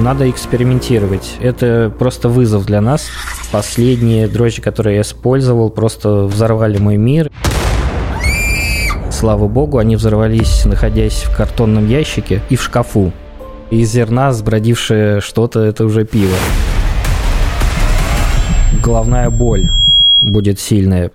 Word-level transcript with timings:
Надо 0.00 0.30
экспериментировать. 0.30 1.36
Это 1.40 1.92
просто 1.98 2.30
вызов 2.30 2.64
для 2.64 2.80
нас. 2.80 3.08
Последние 3.52 4.28
дрожжи, 4.28 4.62
которые 4.62 4.96
я 4.96 5.02
использовал, 5.02 5.68
просто 5.68 6.24
взорвали 6.24 6.78
мой 6.78 6.96
мир. 6.96 7.30
Слава 9.10 9.46
богу, 9.46 9.76
они 9.76 9.96
взорвались, 9.96 10.64
находясь 10.64 11.24
в 11.24 11.36
картонном 11.36 11.86
ящике 11.86 12.40
и 12.48 12.56
в 12.56 12.62
шкафу. 12.62 13.12
Из 13.70 13.90
зерна 13.90 14.32
сбродившее 14.32 15.20
что-то– 15.20 15.60
это 15.64 15.84
уже 15.84 16.06
пиво. 16.06 16.36
Головная 18.82 19.28
боль 19.28 19.70
будет 20.22 20.58
сильная. 20.58 21.10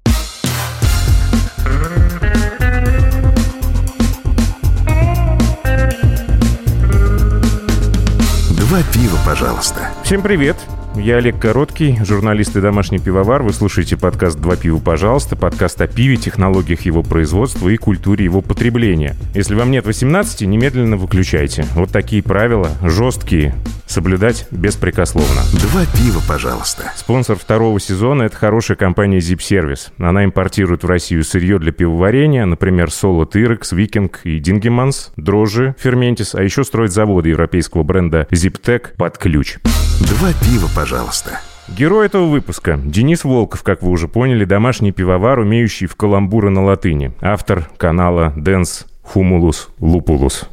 Два 8.76 8.84
пива, 8.92 9.18
пожалуйста. 9.26 9.90
Всем 10.04 10.22
привет! 10.22 10.58
Я 10.98 11.18
Олег 11.18 11.40
Короткий, 11.40 11.98
журналист 12.04 12.56
и 12.56 12.62
домашний 12.62 13.00
пивовар. 13.00 13.44
Вы 13.44 13.52
слушаете 13.52 13.98
подкаст 13.98 14.40
«Два 14.40 14.56
пива, 14.56 14.80
пожалуйста», 14.80 15.36
подкаст 15.36 15.82
о 15.82 15.88
пиве, 15.88 16.16
технологиях 16.16 16.82
его 16.82 17.04
производства 17.04 17.68
и 17.68 17.76
культуре 17.76 18.24
его 18.24 18.42
потребления. 18.42 19.16
Если 19.34 19.56
вам 19.56 19.72
нет 19.72 19.86
18, 19.86 20.42
немедленно 20.42 20.96
выключайте. 20.96 21.66
Вот 21.76 21.90
такие 21.92 22.24
правила, 22.24 22.70
жесткие, 22.82 23.54
соблюдать 23.86 24.48
беспрекословно. 24.52 25.42
Два 25.70 25.86
пива, 25.86 26.22
пожалуйста. 26.28 26.92
Спонсор 26.96 27.38
второго 27.38 27.80
сезона– 27.80 28.24
это 28.24 28.38
хорошая 28.38 28.78
компания 28.78 29.20
Zip 29.20 29.40
Service. 29.40 29.92
Она 30.00 30.24
импортирует 30.24 30.84
в 30.84 30.88
Россию 30.88 31.24
сырье 31.24 31.60
для 31.60 31.74
пивоварения, 31.74 32.46
например, 32.46 32.90
Соло 32.90 33.26
Тирекс, 33.26 33.74
Викинг 33.74 34.22
и 34.24 34.40
Дингеманс, 34.40 35.12
дрожжи, 35.18 35.76
Ферментис, 35.78 36.36
а 36.36 36.42
еще 36.42 36.64
строит 36.64 36.94
заводы 36.94 37.30
европейского 37.30 37.84
бренда 37.84 38.28
Ziptec 38.32 38.96
под 38.98 39.18
ключ. 39.18 39.58
Два 40.02 40.34
пива, 40.42 40.68
пожалуйста. 40.76 41.40
Герой 41.68 42.06
этого 42.08 42.26
выпуска– 42.26 42.80
Денис 42.86 43.24
Волков, 43.24 43.64
как 43.64 43.82
вы 43.82 43.92
уже 43.92 44.08
поняли, 44.08 44.46
домашний 44.46 44.92
пивовар, 44.92 45.40
умеющий 45.40 45.88
в 45.88 45.96
каламбуры 45.96 46.50
на 46.50 46.64
латыни. 46.64 47.14
Автор 47.22 47.70
канала 47.78 48.34
Dance 48.36 48.86
Humulus 49.14 49.70
Lupulus. 49.80 50.46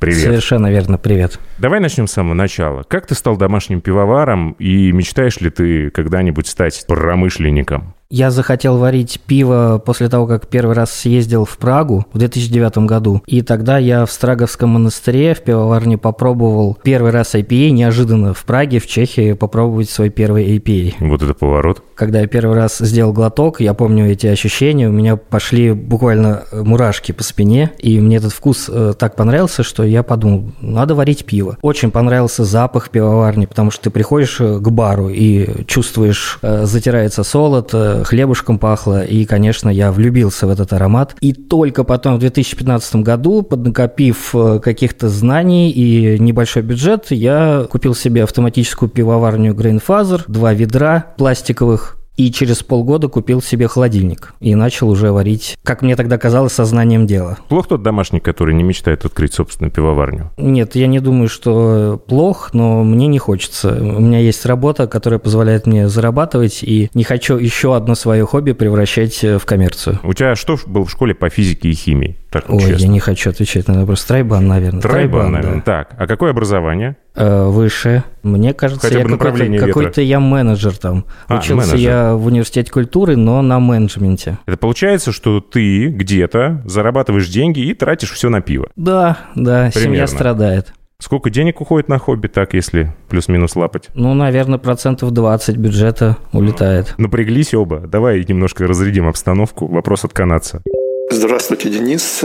Привет. 0.00 0.20
Совершенно 0.20 0.70
верно, 0.70 0.98
привет. 0.98 1.38
Давай 1.58 1.78
начнем 1.78 2.06
с 2.06 2.12
самого 2.12 2.34
начала. 2.34 2.82
Как 2.82 3.06
ты 3.06 3.14
стал 3.14 3.36
домашним 3.36 3.80
пивоваром 3.80 4.52
и 4.58 4.92
мечтаешь 4.92 5.40
ли 5.40 5.50
ты 5.50 5.90
когда-нибудь 5.90 6.46
стать 6.46 6.84
промышленником? 6.86 7.94
Я 8.12 8.32
захотел 8.32 8.76
варить 8.76 9.20
пиво 9.24 9.80
после 9.84 10.08
того, 10.08 10.26
как 10.26 10.48
первый 10.48 10.74
раз 10.74 10.90
съездил 10.90 11.44
в 11.44 11.56
Прагу 11.58 12.06
в 12.12 12.18
2009 12.18 12.78
году. 12.78 13.22
И 13.26 13.40
тогда 13.42 13.78
я 13.78 14.04
в 14.04 14.10
Страговском 14.10 14.70
монастыре 14.70 15.32
в 15.32 15.42
пивоварне 15.42 15.96
попробовал 15.96 16.76
первый 16.82 17.12
раз 17.12 17.36
IPA, 17.36 17.70
неожиданно 17.70 18.34
в 18.34 18.44
Праге, 18.44 18.80
в 18.80 18.88
Чехии, 18.88 19.34
попробовать 19.34 19.90
свой 19.90 20.10
первый 20.10 20.58
IPA. 20.58 20.94
Вот 20.98 21.22
это 21.22 21.34
поворот. 21.34 21.84
Когда 21.94 22.20
я 22.20 22.26
первый 22.26 22.56
раз 22.56 22.78
сделал 22.78 23.12
глоток, 23.12 23.60
я 23.60 23.74
помню 23.74 24.10
эти 24.10 24.26
ощущения, 24.26 24.88
у 24.88 24.92
меня 24.92 25.14
пошли 25.14 25.72
буквально 25.72 26.44
мурашки 26.50 27.12
по 27.12 27.22
спине, 27.22 27.70
и 27.78 28.00
мне 28.00 28.16
этот 28.16 28.32
вкус 28.32 28.68
э, 28.68 28.94
так 28.98 29.14
понравился, 29.14 29.62
что 29.62 29.84
я 29.84 30.02
подумал, 30.02 30.50
надо 30.60 30.96
варить 30.96 31.26
пиво. 31.26 31.58
Очень 31.62 31.92
понравился 31.92 32.42
запах 32.44 32.90
пивоварни, 32.90 33.46
потому 33.46 33.70
что 33.70 33.84
ты 33.84 33.90
приходишь 33.90 34.40
э, 34.40 34.58
к 34.58 34.68
бару 34.70 35.10
и 35.10 35.64
чувствуешь, 35.66 36.38
э, 36.42 36.64
затирается 36.64 37.22
солод, 37.22 37.72
хлебушком 38.04 38.58
пахло, 38.58 39.04
и, 39.04 39.24
конечно, 39.24 39.68
я 39.68 39.92
влюбился 39.92 40.46
в 40.46 40.50
этот 40.50 40.72
аромат. 40.72 41.16
И 41.20 41.32
только 41.32 41.84
потом, 41.84 42.16
в 42.16 42.20
2015 42.20 42.96
году, 42.96 43.42
поднакопив 43.42 44.34
каких-то 44.62 45.08
знаний 45.08 45.70
и 45.70 46.18
небольшой 46.18 46.62
бюджет, 46.62 47.06
я 47.10 47.66
купил 47.70 47.94
себе 47.94 48.24
автоматическую 48.24 48.88
пивоварню 48.88 49.54
Greenfather, 49.54 50.22
два 50.26 50.52
ведра 50.52 51.06
пластиковых, 51.16 51.99
и 52.16 52.30
через 52.30 52.62
полгода 52.62 53.08
купил 53.08 53.40
себе 53.40 53.66
холодильник 53.68 54.34
и 54.40 54.54
начал 54.54 54.88
уже 54.90 55.10
варить, 55.12 55.56
как 55.62 55.82
мне 55.82 55.96
тогда 55.96 56.18
казалось, 56.18 56.52
сознанием 56.52 57.06
дела. 57.06 57.38
Плох 57.48 57.68
тот 57.68 57.82
домашний, 57.82 58.20
который 58.20 58.54
не 58.54 58.62
мечтает 58.62 59.04
открыть 59.04 59.32
собственную 59.34 59.72
пивоварню? 59.72 60.30
Нет, 60.36 60.74
я 60.74 60.86
не 60.86 61.00
думаю, 61.00 61.28
что 61.28 62.02
плох, 62.06 62.50
но 62.52 62.84
мне 62.84 63.06
не 63.06 63.18
хочется. 63.18 63.72
У 63.80 64.00
меня 64.00 64.18
есть 64.18 64.44
работа, 64.44 64.86
которая 64.86 65.18
позволяет 65.18 65.66
мне 65.66 65.88
зарабатывать, 65.88 66.62
и 66.62 66.90
не 66.94 67.04
хочу 67.04 67.36
еще 67.36 67.74
одно 67.74 67.94
свое 67.94 68.26
хобби 68.26 68.52
превращать 68.52 69.22
в 69.22 69.40
коммерцию. 69.44 69.98
У 70.02 70.12
тебя 70.12 70.34
что 70.36 70.58
был 70.66 70.84
в 70.84 70.90
школе 70.90 71.14
по 71.14 71.30
физике 71.30 71.70
и 71.70 71.72
химии? 71.74 72.16
Так, 72.30 72.44
Ой, 72.48 72.60
честно. 72.60 72.82
я 72.84 72.88
не 72.88 73.00
хочу 73.00 73.30
отвечать 73.30 73.66
на 73.66 73.80
вопрос. 73.80 74.04
Трайбан, 74.04 74.46
наверное. 74.46 74.80
Трайбан, 74.80 75.10
Трайбан 75.10 75.32
наверное. 75.32 75.62
Да. 75.64 75.84
Так, 75.84 75.94
а 75.98 76.06
какое 76.06 76.30
образование? 76.30 76.96
Э, 77.14 77.46
выше. 77.48 78.04
Мне 78.22 78.54
кажется, 78.54 78.86
Хотя 78.86 79.00
я 79.00 79.04
какой-то, 79.04 79.66
какой-то 79.66 80.00
я 80.00 80.20
менеджер 80.20 80.76
там. 80.76 81.04
А, 81.26 81.38
Учился 81.38 81.68
менеджер. 81.70 81.90
я 81.90 82.14
в 82.14 82.26
университете 82.26 82.70
культуры, 82.70 83.16
но 83.16 83.42
на 83.42 83.58
менеджменте. 83.58 84.38
Это 84.46 84.56
получается, 84.56 85.10
что 85.10 85.40
ты 85.40 85.88
где-то 85.88 86.62
зарабатываешь 86.64 87.28
деньги 87.28 87.60
и 87.60 87.74
тратишь 87.74 88.12
все 88.12 88.28
на 88.28 88.40
пиво? 88.40 88.68
Да, 88.76 89.18
да, 89.34 89.70
Примерно. 89.72 89.80
семья 89.80 90.06
страдает. 90.06 90.72
Сколько 91.00 91.30
денег 91.30 91.60
уходит 91.62 91.88
на 91.88 91.98
хобби, 91.98 92.28
так, 92.28 92.52
если 92.52 92.94
плюс-минус 93.08 93.56
лапать? 93.56 93.88
Ну, 93.94 94.12
наверное, 94.14 94.58
процентов 94.58 95.12
20 95.12 95.56
бюджета 95.56 96.18
улетает. 96.32 96.94
Напряглись 96.98 97.54
оба. 97.54 97.80
Давай 97.80 98.22
немножко 98.28 98.66
разрядим 98.66 99.08
обстановку. 99.08 99.66
Вопрос 99.66 100.04
от 100.04 100.12
канадца. 100.12 100.62
Здравствуйте, 101.10 101.70
Денис. 101.70 102.22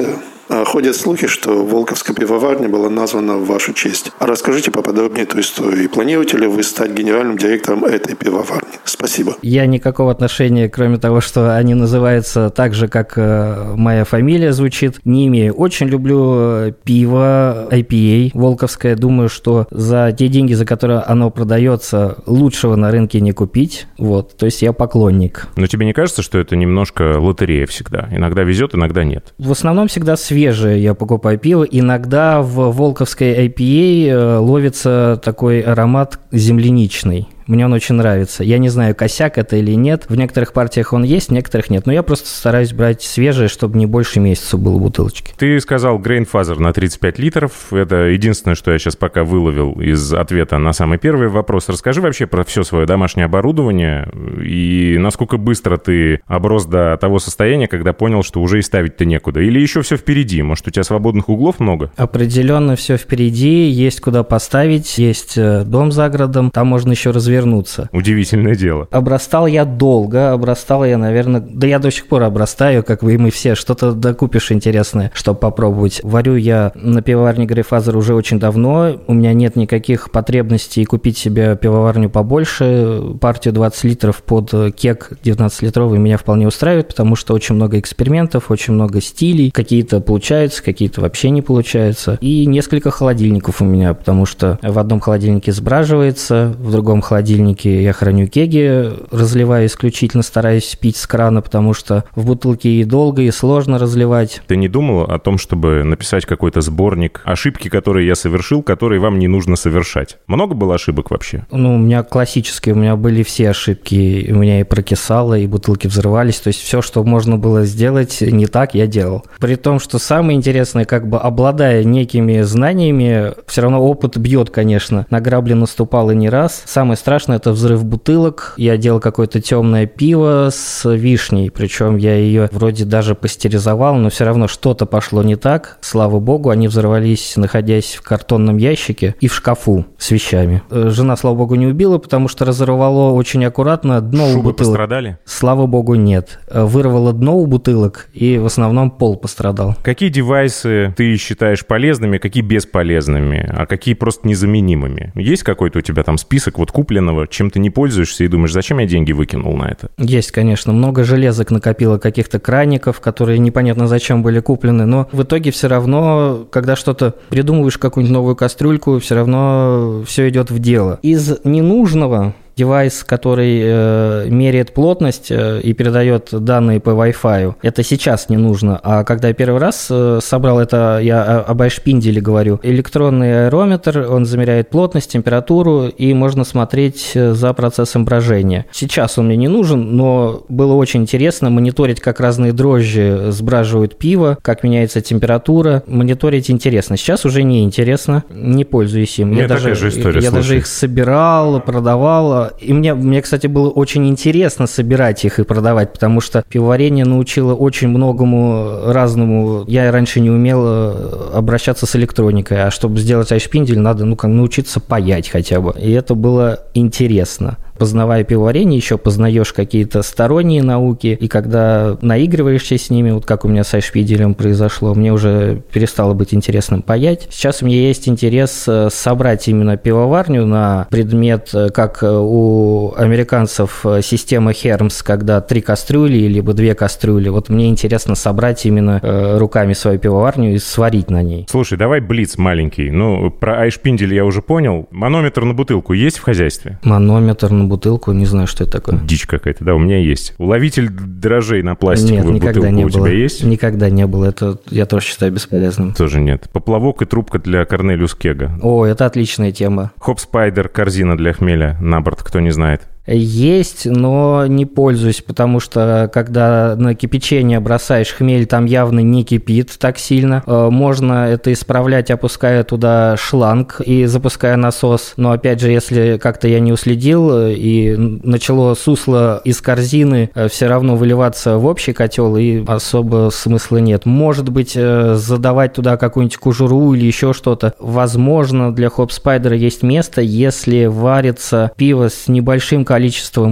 А, 0.47 0.63
ходят 0.63 0.95
слухи, 0.95 1.27
что 1.27 1.65
Волковская 1.65 2.15
пивоварня 2.15 2.69
была 2.69 2.89
названа 2.89 3.37
в 3.37 3.47
вашу 3.47 3.73
честь. 3.73 4.11
А 4.19 4.25
расскажите 4.25 4.71
поподробнее 4.71 5.23
эту 5.23 5.39
историю. 5.39 5.83
И 5.83 5.87
планируете 5.87 6.37
ли 6.37 6.47
вы 6.47 6.61
стать 6.63 6.91
генеральным 6.91 7.37
директором 7.37 7.85
этой 7.85 8.15
пивоварни? 8.15 8.69
Спасибо. 8.83 9.35
Я 9.41 9.65
никакого 9.65 10.11
отношения, 10.11 10.69
кроме 10.69 10.97
того, 10.97 11.21
что 11.21 11.55
они 11.55 11.73
называются 11.73 12.49
так 12.49 12.73
же, 12.73 12.87
как 12.87 13.13
э, 13.17 13.73
моя 13.75 14.05
фамилия 14.05 14.53
звучит, 14.53 14.99
не 15.03 15.27
имею. 15.27 15.53
Очень 15.53 15.87
люблю 15.87 16.35
э, 16.37 16.73
пиво 16.83 17.67
IPA 17.71 18.31
Волковское. 18.33 18.95
Думаю, 18.95 19.29
что 19.29 19.67
за 19.71 20.15
те 20.17 20.27
деньги, 20.27 20.53
за 20.53 20.65
которые 20.65 20.99
оно 20.99 21.31
продается, 21.31 22.17
лучшего 22.27 22.75
на 22.75 22.91
рынке 22.91 23.19
не 23.19 23.31
купить. 23.31 23.87
Вот, 23.97 24.37
то 24.37 24.45
есть 24.45 24.61
я 24.61 24.73
поклонник. 24.73 25.47
Но 25.55 25.65
тебе 25.65 25.85
не 25.85 25.93
кажется, 25.93 26.21
что 26.21 26.37
это 26.37 26.55
немножко 26.55 27.19
лотерея 27.19 27.65
всегда? 27.65 28.07
Иногда 28.11 28.43
везет, 28.43 28.75
иногда 28.75 29.03
нет. 29.03 29.33
В 29.37 29.51
основном 29.51 29.87
всегда 29.87 30.15
свет 30.15 30.34
свежее 30.35 30.83
я 30.83 30.93
покупаю 30.93 31.39
пиво. 31.39 31.63
Иногда 31.63 32.41
в 32.41 32.69
волковской 32.73 33.47
IPA 33.47 34.07
э, 34.07 34.37
ловится 34.39 35.17
такой 35.23 35.61
аромат 35.61 36.19
земляничный. 36.31 37.29
Мне 37.47 37.65
он 37.65 37.73
очень 37.73 37.95
нравится. 37.95 38.43
Я 38.43 38.57
не 38.57 38.69
знаю, 38.69 38.95
косяк 38.95 39.37
это 39.37 39.55
или 39.57 39.73
нет. 39.73 40.05
В 40.09 40.15
некоторых 40.15 40.51
партиях 40.51 40.93
он 40.93 41.03
есть, 41.03 41.29
в 41.29 41.31
некоторых 41.31 41.69
нет. 41.69 41.85
Но 41.85 41.93
я 41.93 42.01
просто 42.01 42.27
стараюсь 42.27 42.73
брать 42.73 43.03
свежее, 43.03 43.49
чтобы 43.49 43.77
не 43.77 43.85
больше 43.85 44.19
месяца 44.19 44.57
было 44.57 44.79
бутылочки. 44.79 45.33
Ты 45.37 45.59
сказал 45.59 45.99
Grainfather 45.99 46.59
на 46.59 46.73
35 46.73 47.19
литров. 47.19 47.71
Это 47.71 48.07
единственное, 48.07 48.55
что 48.55 48.71
я 48.71 48.79
сейчас 48.79 48.95
пока 48.95 49.23
выловил 49.23 49.73
из 49.73 50.13
ответа 50.13 50.57
на 50.57 50.73
самый 50.73 50.97
первый 50.97 51.27
вопрос. 51.27 51.69
Расскажи 51.69 52.01
вообще 52.01 52.25
про 52.25 52.43
все 52.43 52.63
свое 52.63 52.87
домашнее 52.87 53.25
оборудование 53.25 54.09
и 54.43 54.97
насколько 54.99 55.37
быстро 55.37 55.77
ты 55.77 56.21
оброс 56.25 56.65
до 56.65 56.97
того 56.99 57.19
состояния, 57.19 57.67
когда 57.67 57.93
понял, 57.93 58.23
что 58.23 58.41
уже 58.41 58.59
и 58.59 58.61
ставить-то 58.63 59.05
некуда. 59.05 59.41
Или 59.41 59.59
еще 59.59 59.81
все 59.81 59.97
впереди? 59.97 60.41
Может, 60.41 60.67
у 60.67 60.71
тебя 60.71 60.83
свободных 60.83 61.29
углов 61.29 61.59
много? 61.59 61.91
Определенно 61.95 62.75
все 62.75 62.97
впереди. 62.97 63.69
Есть 63.69 64.01
куда 64.01 64.23
поставить. 64.23 64.97
Есть 64.97 65.37
э, 65.37 65.63
дом 65.63 65.91
за 65.91 66.09
городом. 66.09 66.49
Там 66.51 66.67
можно 66.67 66.91
еще 66.91 67.11
развивать 67.11 67.34
вернуться. 67.35 67.89
Удивительное 67.91 68.55
дело. 68.55 68.87
Обрастал 68.91 69.47
я 69.47 69.65
долго, 69.65 70.31
обрастал 70.31 70.85
я, 70.85 70.97
наверное, 70.97 71.41
да 71.41 71.67
я 71.67 71.79
до 71.79 71.91
сих 71.91 72.07
пор 72.07 72.23
обрастаю, 72.23 72.83
как 72.83 73.03
вы 73.03 73.15
и 73.15 73.17
мы 73.17 73.29
все, 73.29 73.55
что-то 73.55 73.91
докупишь 73.91 74.51
интересное, 74.51 75.11
чтобы 75.13 75.39
попробовать. 75.39 75.99
Варю 76.03 76.35
я 76.35 76.71
на 76.75 77.01
пивоварне 77.01 77.45
Grainfather 77.45 77.97
уже 77.97 78.13
очень 78.13 78.39
давно, 78.39 79.01
у 79.07 79.13
меня 79.13 79.33
нет 79.33 79.55
никаких 79.55 80.11
потребностей 80.11 80.85
купить 80.85 81.17
себе 81.17 81.57
пивоварню 81.57 82.09
побольше, 82.09 83.01
партию 83.19 83.53
20 83.53 83.83
литров 83.83 84.23
под 84.23 84.51
кег 84.75 85.11
19-литровый 85.23 85.99
меня 85.99 86.17
вполне 86.17 86.47
устраивает, 86.47 86.87
потому 86.89 87.15
что 87.15 87.33
очень 87.33 87.55
много 87.55 87.79
экспериментов, 87.79 88.49
очень 88.49 88.73
много 88.73 89.01
стилей, 89.01 89.51
какие-то 89.51 89.99
получаются, 89.99 90.63
какие-то 90.63 91.01
вообще 91.01 91.29
не 91.31 91.41
получаются, 91.41 92.17
и 92.21 92.45
несколько 92.45 92.91
холодильников 92.91 93.61
у 93.61 93.65
меня, 93.65 93.93
потому 93.93 94.25
что 94.25 94.57
в 94.61 94.79
одном 94.79 94.99
холодильнике 94.99 95.51
сбраживается, 95.51 96.55
в 96.57 96.71
другом 96.71 97.01
холодильнике 97.01 97.24
холодильнике 97.25 97.81
я 97.81 97.91
храню 97.91 98.27
кеги, 98.27 98.91
разливаю 99.09 99.65
исключительно, 99.65 100.21
стараюсь 100.21 100.77
пить 100.79 100.95
с 100.95 101.07
крана, 101.07 101.41
потому 101.41 101.73
что 101.73 102.03
в 102.15 102.25
бутылке 102.25 102.69
и 102.69 102.83
долго, 102.83 103.23
и 103.23 103.31
сложно 103.31 103.79
разливать. 103.79 104.41
Ты 104.45 104.57
не 104.57 104.67
думал 104.67 105.03
о 105.03 105.17
том, 105.17 105.39
чтобы 105.39 105.83
написать 105.83 106.25
какой-то 106.25 106.61
сборник 106.61 107.21
ошибки, 107.25 107.67
которые 107.67 108.05
я 108.05 108.13
совершил, 108.13 108.61
которые 108.61 109.01
вам 109.01 109.17
не 109.17 109.27
нужно 109.27 109.55
совершать? 109.55 110.17
Много 110.27 110.53
было 110.53 110.75
ошибок 110.75 111.09
вообще? 111.09 111.47
Ну, 111.51 111.75
у 111.75 111.77
меня 111.79 112.03
классические, 112.03 112.75
у 112.75 112.77
меня 112.77 112.95
были 112.95 113.23
все 113.23 113.49
ошибки. 113.49 114.29
У 114.31 114.35
меня 114.35 114.59
и 114.59 114.63
прокисало, 114.63 115.37
и 115.37 115.47
бутылки 115.47 115.87
взрывались. 115.87 116.39
То 116.39 116.49
есть 116.49 116.61
все, 116.61 116.83
что 116.83 117.03
можно 117.03 117.37
было 117.37 117.65
сделать 117.65 118.21
не 118.21 118.45
так, 118.45 118.75
я 118.75 118.85
делал. 118.85 119.25
При 119.39 119.55
том, 119.55 119.79
что 119.79 119.97
самое 119.97 120.37
интересное, 120.37 120.85
как 120.85 121.09
бы 121.09 121.17
обладая 121.17 121.83
некими 121.83 122.41
знаниями, 122.41 123.33
все 123.47 123.63
равно 123.63 123.83
опыт 123.83 124.17
бьет, 124.17 124.51
конечно. 124.51 125.07
На 125.09 125.21
грабли 125.21 125.53
наступало 125.53 126.11
не 126.11 126.29
раз. 126.29 126.61
Самое 126.65 126.97
страшное– 126.97 127.14
это 127.19 127.51
взрыв 127.51 127.83
бутылок. 127.85 128.53
Я 128.57 128.77
делал 128.77 128.99
какое-то 128.99 129.41
темное 129.41 129.85
пиво 129.85 130.49
с 130.51 130.89
вишней, 130.89 131.49
причем 131.51 131.97
я 131.97 132.15
ее 132.15 132.49
вроде 132.51 132.85
даже 132.85 133.15
пастеризовал, 133.15 133.95
но 133.95 134.09
все 134.09 134.25
равно 134.25 134.47
что-то 134.47 134.85
пошло 134.85 135.23
не 135.23 135.35
так. 135.35 135.77
Слава 135.81 136.19
богу, 136.19 136.49
они 136.49 136.67
взорвались, 136.67 137.33
находясь 137.37 137.95
в 137.95 138.01
картонном 138.01 138.57
ящике 138.57 139.15
и 139.19 139.27
в 139.27 139.33
шкафу 139.33 139.85
с 139.97 140.11
вещами. 140.11 140.61
Э, 140.69 140.89
жена, 140.89 141.15
слава 141.15 141.35
богу, 141.35 141.55
не 141.55 141.67
убила, 141.67 141.97
потому 141.97 142.27
что 142.27 142.45
разорвало 142.45 143.11
очень 143.13 143.43
аккуратно 143.45 144.01
дно 144.01 144.27
Шубы 144.27 144.39
у 144.39 144.43
бутылок. 144.43 144.57
пострадали? 144.73 145.17
Слава 145.25 145.65
богу, 145.65 145.95
нет. 145.95 146.39
Э, 146.47 146.63
Вырвало 146.65 147.13
дно 147.13 147.37
у 147.37 147.45
бутылок, 147.45 148.07
и 148.13 148.37
в 148.37 148.45
основном 148.45 148.91
пол 148.91 149.15
пострадал. 149.17 149.75
Какие 149.83 150.09
девайсы 150.09 150.93
ты 150.97 151.15
считаешь 151.17 151.65
полезными, 151.65 152.17
какие 152.17 152.43
бесполезными, 152.43 153.49
а 153.55 153.65
какие 153.65 153.93
просто 153.95 154.27
незаменимыми? 154.27 155.11
Есть 155.15 155.43
какой-то 155.43 155.79
у 155.79 155.81
тебя 155.81 156.03
там 156.03 156.17
список 156.17 156.57
вот 156.57 156.71
купленного, 157.05 157.27
чем 157.27 157.49
ты 157.51 157.59
не 157.59 157.69
пользуешься 157.69 158.23
и 158.23 158.27
думаешь, 158.27 158.53
зачем 158.53 158.79
я 158.79 158.85
деньги 158.85 159.11
выкинул 159.11 159.55
на 159.55 159.65
это? 159.65 159.89
Есть, 159.97 160.31
конечно, 160.31 160.73
много 160.73 161.03
железок 161.03 161.51
накопило, 161.51 161.97
каких-то 161.97 162.39
краников, 162.39 162.99
которые 162.99 163.39
непонятно 163.39 163.87
зачем 163.87 164.23
были 164.23 164.39
куплены, 164.39 164.85
но 164.85 165.07
в 165.11 165.23
итоге 165.23 165.51
все 165.51 165.67
равно, 165.67 166.47
когда 166.51 166.75
что-то 166.75 167.15
придумываешь, 167.29 167.77
какую-нибудь 167.77 168.13
новую 168.13 168.35
кастрюльку, 168.35 168.99
все 168.99 169.15
равно 169.15 170.03
все 170.07 170.29
идет 170.29 170.51
в 170.51 170.59
дело. 170.59 170.99
Из 171.01 171.37
ненужного 171.43 172.33
девайс, 172.55 173.03
который 173.03 173.61
э, 173.63 174.27
меряет 174.29 174.73
плотность 174.73 175.27
э, 175.29 175.59
и 175.61 175.73
передает 175.73 176.29
данные 176.31 176.79
по 176.79 176.91
Wi-Fi. 176.91 177.55
Это 177.61 177.83
сейчас 177.83 178.29
не 178.29 178.37
нужно. 178.37 178.79
А 178.81 179.03
когда 179.03 179.27
я 179.29 179.33
первый 179.33 179.59
раз 179.59 179.87
э, 179.89 180.19
собрал 180.21 180.59
это, 180.59 180.99
я 181.01 181.39
об 181.39 181.61
айшпинделе 181.61 182.21
говорю. 182.21 182.59
Электронный 182.63 183.47
аэрометр, 183.47 184.07
он 184.09 184.25
замеряет 184.25 184.69
плотность, 184.69 185.11
температуру, 185.11 185.87
и 185.87 186.13
можно 186.13 186.43
смотреть 186.43 187.11
э, 187.13 187.33
за 187.33 187.53
процессом 187.53 188.05
брожения. 188.05 188.65
Сейчас 188.71 189.17
он 189.17 189.25
мне 189.25 189.35
не 189.35 189.47
нужен, 189.47 189.95
но 189.95 190.45
было 190.47 190.73
очень 190.73 191.01
интересно 191.01 191.49
мониторить, 191.49 191.99
как 191.99 192.19
разные 192.19 192.53
дрожжи 192.53 193.31
сбраживают 193.31 193.97
пиво, 193.97 194.37
как 194.41 194.63
меняется 194.63 195.01
температура. 195.01 195.83
Мониторить 195.87 196.49
интересно. 196.49 196.95
Сейчас 196.95 197.25
уже 197.25 197.43
не 197.43 197.63
интересно, 197.63 198.23
не 198.29 198.63
пользуюсь 198.63 199.19
им. 199.19 199.31
Меня 199.31 199.43
я 199.43 199.47
даже, 199.47 199.75
же 199.75 199.89
история, 199.89 200.21
я 200.21 200.31
даже 200.31 200.43
слушай. 200.43 200.57
их 200.59 200.67
собирал, 200.67 201.59
продавал. 201.59 202.44
И 202.59 202.73
мне, 202.73 202.93
мне, 202.93 203.21
кстати, 203.21 203.47
было 203.47 203.69
очень 203.69 204.07
интересно 204.07 204.67
собирать 204.67 205.25
их 205.25 205.39
и 205.39 205.43
продавать, 205.43 205.93
потому 205.93 206.21
что 206.21 206.43
пивоварение 206.47 207.05
научило 207.05 207.53
очень 207.53 207.89
многому 207.89 208.91
разному. 208.91 209.63
Я 209.67 209.91
раньше 209.91 210.19
не 210.19 210.29
умел 210.29 210.63
э, 210.65 211.31
обращаться 211.33 211.85
с 211.85 211.95
электроникой, 211.95 212.63
а 212.63 212.71
чтобы 212.71 212.99
сделать 212.99 213.31
айшпиндель, 213.31 213.79
надо 213.79 214.05
ну, 214.05 214.15
как, 214.15 214.29
научиться 214.29 214.79
паять 214.79 215.29
хотя 215.29 215.61
бы. 215.61 215.73
И 215.79 215.91
это 215.91 216.15
было 216.15 216.59
интересно. 216.73 217.57
Познавая 217.77 218.23
пивоварение, 218.23 218.77
еще 218.77 218.97
познаешь 218.97 219.53
какие-то 219.53 220.01
сторонние 220.01 220.63
науки, 220.63 221.17
и 221.19 221.27
когда 221.27 221.97
наигрываешься 222.01 222.77
с 222.77 222.89
ними, 222.89 223.11
вот 223.11 223.25
как 223.25 223.45
у 223.45 223.47
меня 223.47 223.63
с 223.63 223.73
айшпиделем 223.73 224.33
произошло, 224.33 224.93
мне 224.93 225.11
уже 225.11 225.61
перестало 225.71 226.13
быть 226.13 226.33
интересным 226.33 226.81
паять. 226.81 227.27
Сейчас 227.29 227.61
у 227.61 227.65
меня 227.65 227.77
есть 227.77 228.07
интерес 228.07 228.65
э, 228.67 228.89
собрать 228.91 229.47
именно 229.47 229.77
пивоварню 229.77 230.45
на 230.45 230.87
предмет, 230.89 231.49
э, 231.53 231.69
как 231.69 232.01
э, 232.03 232.07
у 232.09 232.93
американцев 232.95 233.85
система 234.01 234.53
Хермс, 234.53 235.03
когда 235.03 235.41
три 235.41 235.61
кастрюли, 235.61 236.27
либо 236.27 236.53
две 236.53 236.75
кастрюли. 236.75 237.29
Вот 237.29 237.49
мне 237.49 237.67
интересно 237.67 238.15
собрать 238.15 238.65
именно 238.65 238.99
э, 239.01 239.37
руками 239.37 239.73
свою 239.73 239.99
пивоварню 239.99 240.53
и 240.53 240.57
сварить 240.57 241.09
на 241.09 241.21
ней. 241.21 241.45
Слушай, 241.49 241.77
давай 241.77 241.99
блиц 241.99 242.37
маленький. 242.37 242.89
Ну, 242.91 243.29
про 243.31 243.61
айшпиндель 243.61 244.13
я 244.13 244.25
уже 244.25 244.41
понял. 244.41 244.87
Манометр 244.91 245.43
на 245.43 245.53
бутылку 245.53 245.93
есть 245.93 246.17
в 246.17 246.23
хозяйстве? 246.23 246.79
Манометр 246.83 247.49
на 247.51 247.64
бутылку, 247.67 248.11
не 248.11 248.25
знаю, 248.25 248.47
что 248.47 248.63
это 248.63 248.73
такое. 248.73 248.99
Дичь 248.99 249.25
какая-то, 249.25 249.63
да, 249.63 249.75
у 249.75 249.79
меня 249.79 249.97
есть. 249.97 250.33
Уловитель 250.37 250.89
дрожжей 250.89 251.61
на 251.63 251.75
пластиковую 251.75 252.33
Нет, 252.33 252.43
бутылку 252.43 252.69
не 252.69 252.85
у 252.85 252.89
было. 252.89 253.07
тебя 253.07 253.17
есть? 253.17 253.43
Никогда 253.43 253.89
не 253.89 254.05
было. 254.07 254.25
Это 254.25 254.57
я 254.69 254.85
тоже 254.85 255.05
считаю 255.07 255.31
бесполезным. 255.31 255.93
Тоже 255.93 256.21
нет. 256.21 256.49
Поплавок 256.51 257.01
и 257.01 257.05
трубка 257.05 257.39
для 257.39 257.65
Cornelius 257.65 258.15
кега. 258.15 258.57
О, 258.61 258.85
это 258.85 259.05
отличная 259.05 259.51
тема. 259.51 259.91
Hop 259.99 260.19
Spider, 260.19 260.69
корзина 260.69 261.17
для 261.17 261.33
хмеля 261.33 261.77
на 261.81 262.01
борт, 262.01 262.23
кто 262.23 262.39
не 262.39 262.51
знает. 262.51 262.81
Есть, 263.07 263.85
но 263.85 264.47
не 264.47 264.65
пользуюсь, 264.65 265.21
потому 265.21 265.59
что 265.59 266.09
когда 266.11 266.75
на 266.75 266.95
кипячение 266.95 267.59
бросаешь 267.59 268.13
хмель, 268.13 268.47
там 268.47 268.65
явно 268.65 268.99
не 268.99 269.23
кипит 269.23 269.75
так 269.77 269.99
сильно. 269.99 270.43
Э, 270.45 270.69
Можно 270.71 271.27
это 271.29 271.53
исправлять, 271.53 272.09
опуская 272.09 272.63
туда 272.63 273.15
шланг 273.17 273.81
и 273.85 274.05
запуская 274.05 274.55
насос. 274.55 275.13
Но 275.17 275.31
опять 275.31 275.59
же, 275.59 275.71
если 275.71 276.17
как-то 276.21 276.47
я 276.47 276.59
не 276.59 276.71
уследил 276.71 277.29
э, 277.31 277.53
и 277.53 277.95
начало 277.95 278.73
сусло 278.73 279.41
из 279.43 279.61
корзины 279.61 280.31
все 280.49 280.67
равно 280.67 280.95
выливаться 280.95 281.57
в 281.57 281.65
общий 281.65 281.93
котел, 281.93 282.35
и 282.37 282.63
особо 282.65 283.29
смысла 283.31 283.77
нет. 283.77 284.05
Может 284.05 284.49
быть, 284.49 284.73
э, 284.75 285.15
задавать 285.15 285.73
туда 285.73 285.97
какую-нибудь 285.97 286.37
кожуру 286.37 286.93
или 286.93 287.05
еще 287.05 287.33
что-то. 287.33 287.75
Возможно, 287.77 288.73
для 288.73 288.89
хоп 288.89 289.11
спайдера 289.11 289.55
есть 289.55 289.83
место, 289.83 290.21
если 290.21 290.85
варится 290.85 291.71
пиво 291.77 292.09
с 292.09 292.27
небольшим 292.27 292.83
количеством 292.83 292.94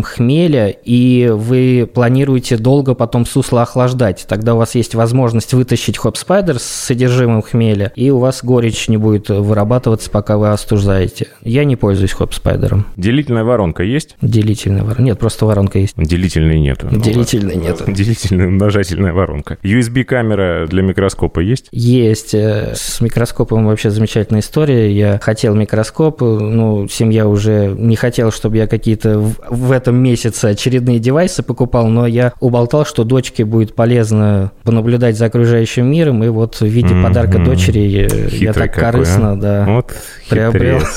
хмеля, 0.03 0.69
и 0.69 1.29
вы 1.31 1.89
планируете 1.91 2.57
долго 2.57 2.93
потом 2.93 3.25
сусло 3.25 3.61
охлаждать. 3.61 4.25
Тогда 4.27 4.55
у 4.55 4.57
вас 4.57 4.75
есть 4.75 4.95
возможность 4.95 5.53
вытащить 5.53 5.97
хоп 5.97 6.17
спайдер 6.17 6.59
с 6.59 6.63
содержимым 6.63 7.41
хмеля, 7.41 7.91
и 7.95 8.09
у 8.09 8.19
вас 8.19 8.43
горечь 8.43 8.87
не 8.87 8.97
будет 8.97 9.29
вырабатываться, 9.29 10.09
пока 10.09 10.37
вы 10.37 10.49
остужаете. 10.51 11.27
Я 11.41 11.65
не 11.65 11.75
пользуюсь 11.75 12.11
хоп 12.13 12.33
спайдером. 12.33 12.85
Делительная 12.97 13.43
воронка 13.43 13.83
есть? 13.83 14.15
Делительная 14.21 14.81
воронка. 14.83 15.01
Нет, 15.01 15.19
просто 15.19 15.45
воронка 15.45 15.79
есть. 15.79 15.93
Делительной 15.97 16.59
нету. 16.59 16.87
Ну, 16.91 17.01
Делительной 17.01 17.55
ладно. 17.55 17.67
нету. 17.69 17.91
Делительная 17.91 18.47
умножательная 18.47 19.13
воронка. 19.13 19.57
USB-камера 19.63 20.67
для 20.67 20.81
микроскопа 20.81 21.39
есть? 21.39 21.67
Есть. 21.71 22.33
э, 22.33 22.73
С 22.75 23.01
микроскопом 23.01 23.65
вообще 23.67 23.89
замечательная 23.89 24.41
история. 24.41 24.91
Я 24.91 25.19
хотел 25.21 25.55
микроскоп, 25.55 26.21
э, 26.21 26.25
ну, 26.25 26.87
семья 26.87 27.27
уже 27.27 27.73
не 27.77 27.95
хотела, 27.95 28.31
чтобы 28.31 28.57
я 28.57 28.67
какие-то 28.67 29.32
в- 29.49 29.67
в 29.67 29.71
этом 29.71 29.95
месяце 29.95 30.45
очередные 30.45 30.99
девайсы 30.99 31.43
покупал, 31.43 31.87
но 31.87 32.05
я 32.07 32.33
уболтал, 32.39 32.85
что 32.85 33.03
дочке 33.03 33.45
будет 33.45 33.75
полезно 33.75 34.51
понаблюдать 34.63 35.17
за 35.17 35.25
окружающим 35.25 35.85
миром, 35.91 36.23
и 36.23 36.27
вот 36.29 36.55
в 36.55 36.65
виде 36.65 36.93
Мгм. 36.93 37.03
подарка 37.03 37.39
дочери 37.39 37.81
э, 38.05 38.07
я 38.07 38.29
Хитрый 38.29 38.53
так 38.53 38.73
какой, 38.73 38.89
а. 38.89 38.91
корыстно, 38.91 39.39
да, 39.39 39.65
Вот 39.67 39.93
приобрел. 40.29 40.79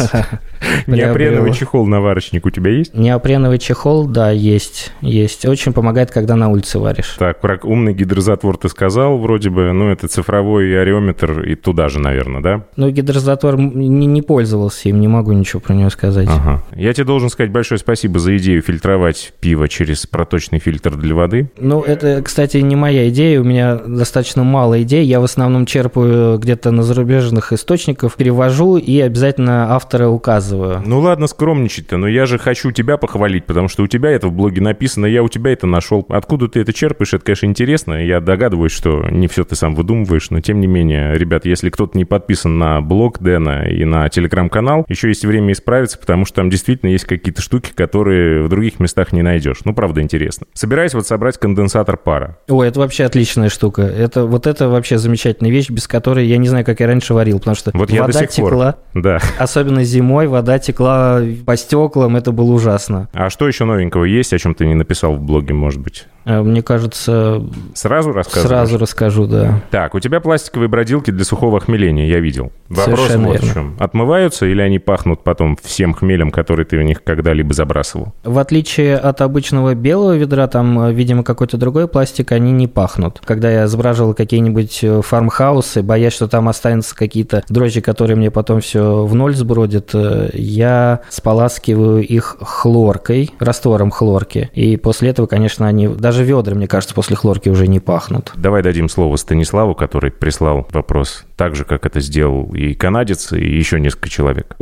Неопреновый 0.87 1.15
Приобрел. 1.15 1.55
чехол-наварочник 1.55 2.47
у 2.47 2.51
тебя 2.51 2.71
есть? 2.71 2.95
Неопреновый 2.95 3.59
чехол, 3.59 4.07
да, 4.07 4.31
есть, 4.31 4.93
есть. 5.03 5.45
Очень 5.47 5.73
помогает, 5.75 6.11
когда 6.11 6.35
на 6.35 6.49
улице 6.49 6.79
варишь. 6.79 7.15
Так, 7.19 7.41
про 7.41 7.59
умный 7.63 7.93
гидрозатвор 7.93 8.57
ты 8.57 8.69
сказал, 8.69 9.19
вроде 9.19 9.51
бы, 9.51 9.71
ну, 9.73 9.91
это 9.91 10.09
цифровой 10.09 10.81
ареометр 10.81 11.41
и 11.43 11.55
туда 11.57 11.89
же, 11.89 12.01
наверное, 12.01 12.41
да? 12.41 12.65
Но 12.77 12.89
гидрозатор 12.91 13.55
м- 13.55 13.79
не, 13.79 14.07
не 14.07 14.23
пользовался 14.23 14.89
им, 14.89 14.99
не 15.01 15.09
могу 15.09 15.33
ничего 15.33 15.61
про 15.61 15.75
него 15.75 15.91
сказать. 15.91 16.29
Ага. 16.31 16.63
Я 16.75 16.93
тебе 16.95 17.05
должен 17.05 17.29
сказать 17.29 17.53
большое 17.53 17.79
спасибо 17.79 18.19
за 18.19 18.26
идею 18.35 18.63
фильтровать 18.63 19.35
пиво 19.41 19.69
через 19.69 20.07
проточный 20.07 20.59
фильтр 20.59 20.97
для 20.97 21.15
воды. 21.15 21.51
Ну, 21.59 21.83
это, 21.83 22.23
кстати, 22.23 22.57
не 22.59 22.77
моя 22.77 23.09
идея. 23.11 23.41
У 23.41 23.45
меня 23.45 23.77
достаточно 23.77 24.43
мало 24.43 24.83
идей. 24.83 25.05
Я 25.05 25.21
в 25.21 25.25
основном 25.25 25.67
черпаю 25.67 26.39
где-то 26.39 26.71
на 26.71 26.83
зарубежных 26.83 27.53
источниках, 27.53 28.17
перевожу 28.17 28.77
и 28.77 28.99
обязательно 29.01 29.75
автора 29.75 30.09
указываю. 30.09 30.83
Ну 30.85 31.01
ладно, 31.01 31.27
скромничать-то, 31.27 31.97
но 31.97 32.09
я 32.09 32.27
же 32.27 32.39
хочу 32.39 32.71
тебя 32.73 32.97
похвалить, 32.97 33.45
потому 33.45 33.69
что 33.69 33.83
у 33.83 33.87
тебя 33.87 34.11
это 34.11 34.29
в 34.29 34.33
блоге 34.33 34.61
написано, 34.63 35.07
я 35.07 35.23
у 35.23 35.29
тебя 35.29 35.53
это 35.53 35.67
нашел. 35.67 36.07
Откуда 36.09 36.49
ты 36.49 36.61
это 36.61 36.73
черпаешь, 36.73 37.15
это, 37.15 37.25
конечно, 37.25 37.47
интересно. 37.47 37.95
Я 38.05 38.21
догадываюсь, 38.21 38.73
что 38.73 39.07
не 39.11 39.29
все 39.29 39.45
ты 39.45 39.55
сам 39.55 39.75
выдумываешь, 39.75 40.31
но 40.31 40.41
тем 40.41 40.61
не 40.61 40.67
менее, 40.67 41.17
ребят, 41.19 41.45
если 41.45 41.71
кто-то 41.71 41.97
не 41.97 42.05
подписан 42.05 42.59
на 42.59 42.81
блог 42.81 43.21
Дэна 43.21 43.69
и 43.69 43.85
на 43.85 44.09
телеграм-канал, 44.09 44.87
еще 44.89 45.09
есть 45.09 45.25
время 45.25 45.53
исправиться, 45.53 45.99
потому 45.99 46.25
что 46.25 46.37
там 46.37 46.51
действительно 46.51 46.91
есть 46.91 47.05
какие-то 47.05 47.43
штуки, 47.43 47.73
которые 47.75 48.16
которые 48.17 48.43
в 48.43 48.49
других 48.49 48.81
местах 48.81 49.13
не 49.13 49.23
найдешь. 49.23 49.59
Ну, 49.65 49.75
правда, 49.75 50.01
интересно. 50.01 50.47
Собираюсь 50.55 50.95
вот 50.95 51.07
собрать 51.07 51.39
конденсатор 51.39 51.97
пара. 51.97 52.39
Ой, 52.49 52.69
это 52.69 52.81
вообще 52.81 53.05
отличная 53.05 53.49
штука. 53.49 53.83
Это, 53.83 54.25
вот 54.25 54.47
это 54.47 54.69
вообще 54.69 54.99
замечательная 54.99 55.51
вещь, 55.51 55.71
без 55.71 55.87
которой 55.87 56.27
я 56.27 56.39
не 56.39 56.49
знаю, 56.49 56.65
как 56.65 56.81
я 56.81 56.87
раньше 56.87 57.15
варил, 57.15 57.39
потому 57.39 57.55
что 57.57 57.71
Вот 57.75 57.91
вода 57.91 58.13
сих 58.13 58.21
пор. 58.37 58.51
текла, 58.51 58.75
Да. 58.95 59.19
особенно 59.39 59.85
зимой, 59.85 60.27
вода 60.29 60.59
текла 60.59 61.21
по 61.45 61.57
стеклам, 61.57 62.17
это 62.17 62.33
было 62.33 62.53
ужасно. 62.53 63.09
А 63.13 63.31
что 63.31 63.47
еще 63.47 63.65
новенького 63.65 64.05
есть, 64.05 64.33
о 64.33 64.39
чем 64.39 64.55
ты 64.55 64.67
не 64.67 64.75
написал 64.75 65.15
в 65.17 65.21
блоге, 65.21 65.55
может 65.55 65.81
быть? 65.81 66.07
Э, 66.25 66.43
Мне 66.43 66.63
кажется, 66.63 67.43
Сразу 67.75 68.13
рассказываешь? 68.13 68.49
сразу 68.49 68.79
расскажу, 68.79 69.27
да. 69.27 69.63
Так, 69.71 69.95
у 69.95 70.01
тебя 70.01 70.21
пластиковые 70.21 70.69
бродилки 70.69 71.11
для 71.11 71.25
сухого 71.25 71.61
хмеления, 71.61 72.07
я 72.09 72.19
видел. 72.21 72.53
Вопрос 72.69 72.85
Совершенно 72.99 73.29
вот 73.29 73.39
в 73.39 73.43
верно. 73.43 73.55
чем. 73.55 73.77
Отмываются 73.79 74.47
или 74.47 74.61
они 74.61 74.79
пахнут 74.79 75.23
потом 75.23 75.57
всем 75.63 75.95
хмелем, 75.95 76.31
который 76.31 76.65
ты 76.65 76.79
в 76.79 76.83
них 76.83 77.03
когда-либо 77.05 77.53
забрасывал? 77.55 77.96
В 78.25 78.39
отличие 78.39 78.97
от 78.97 79.21
обычного 79.21 79.75
белого 79.75 80.17
ведра, 80.17 80.47
там, 80.47 80.81
э, 80.81 80.93
видимо, 80.93 81.23
какой-то 81.23 81.57
другой 81.57 81.89
пластик, 81.89 82.33
они 82.33 82.53
не 82.53 82.67
пахнут. 82.67 83.21
Когда 83.25 83.51
я 83.51 83.65
изображивал 83.65 84.15
какие-нибудь 84.15 84.81
э, 84.83 85.01
фармхаусы, 85.03 85.83
боясь, 85.83 86.13
что 86.13 86.29
там 86.29 86.49
останутся 86.49 86.95
какие-то 86.95 87.45
дрожжи, 87.49 87.81
которые 87.81 88.17
мне 88.17 88.31
потом 88.31 88.61
все 88.61 89.05
в 89.05 89.15
ноль 89.15 89.35
сбродят, 89.35 89.91
э, 89.95 90.31
я 90.35 91.01
споласкиваю 91.09 92.03
их 92.03 92.37
хлоркой, 92.41 93.31
раствором 93.39 93.91
хлорки. 93.91 94.51
И 94.55 94.77
после 94.77 95.11
этого, 95.11 95.27
конечно, 95.27 95.67
они, 95.67 95.89
даже 95.89 96.25
ведра, 96.25 96.55
мне 96.55 96.67
кажется, 96.67 96.95
после 96.95 97.17
хлорки 97.17 97.49
уже 97.49 97.67
не 97.67 97.81
пахнут. 97.81 98.33
Давай 98.37 98.63
дадим 98.63 98.89
слово 98.89 99.17
Станиславу, 99.17 99.75
который 99.75 100.11
прислал 100.11 100.67
вопрос 100.73 101.25
так 101.37 101.55
же, 101.55 101.65
как 101.65 101.87
это 101.87 102.01
сделал 102.01 102.53
и 102.55 102.75
канадец, 102.75 103.33
и 103.33 103.45
еще 103.45 103.81
несколько 103.81 104.09
человек. 104.09 104.57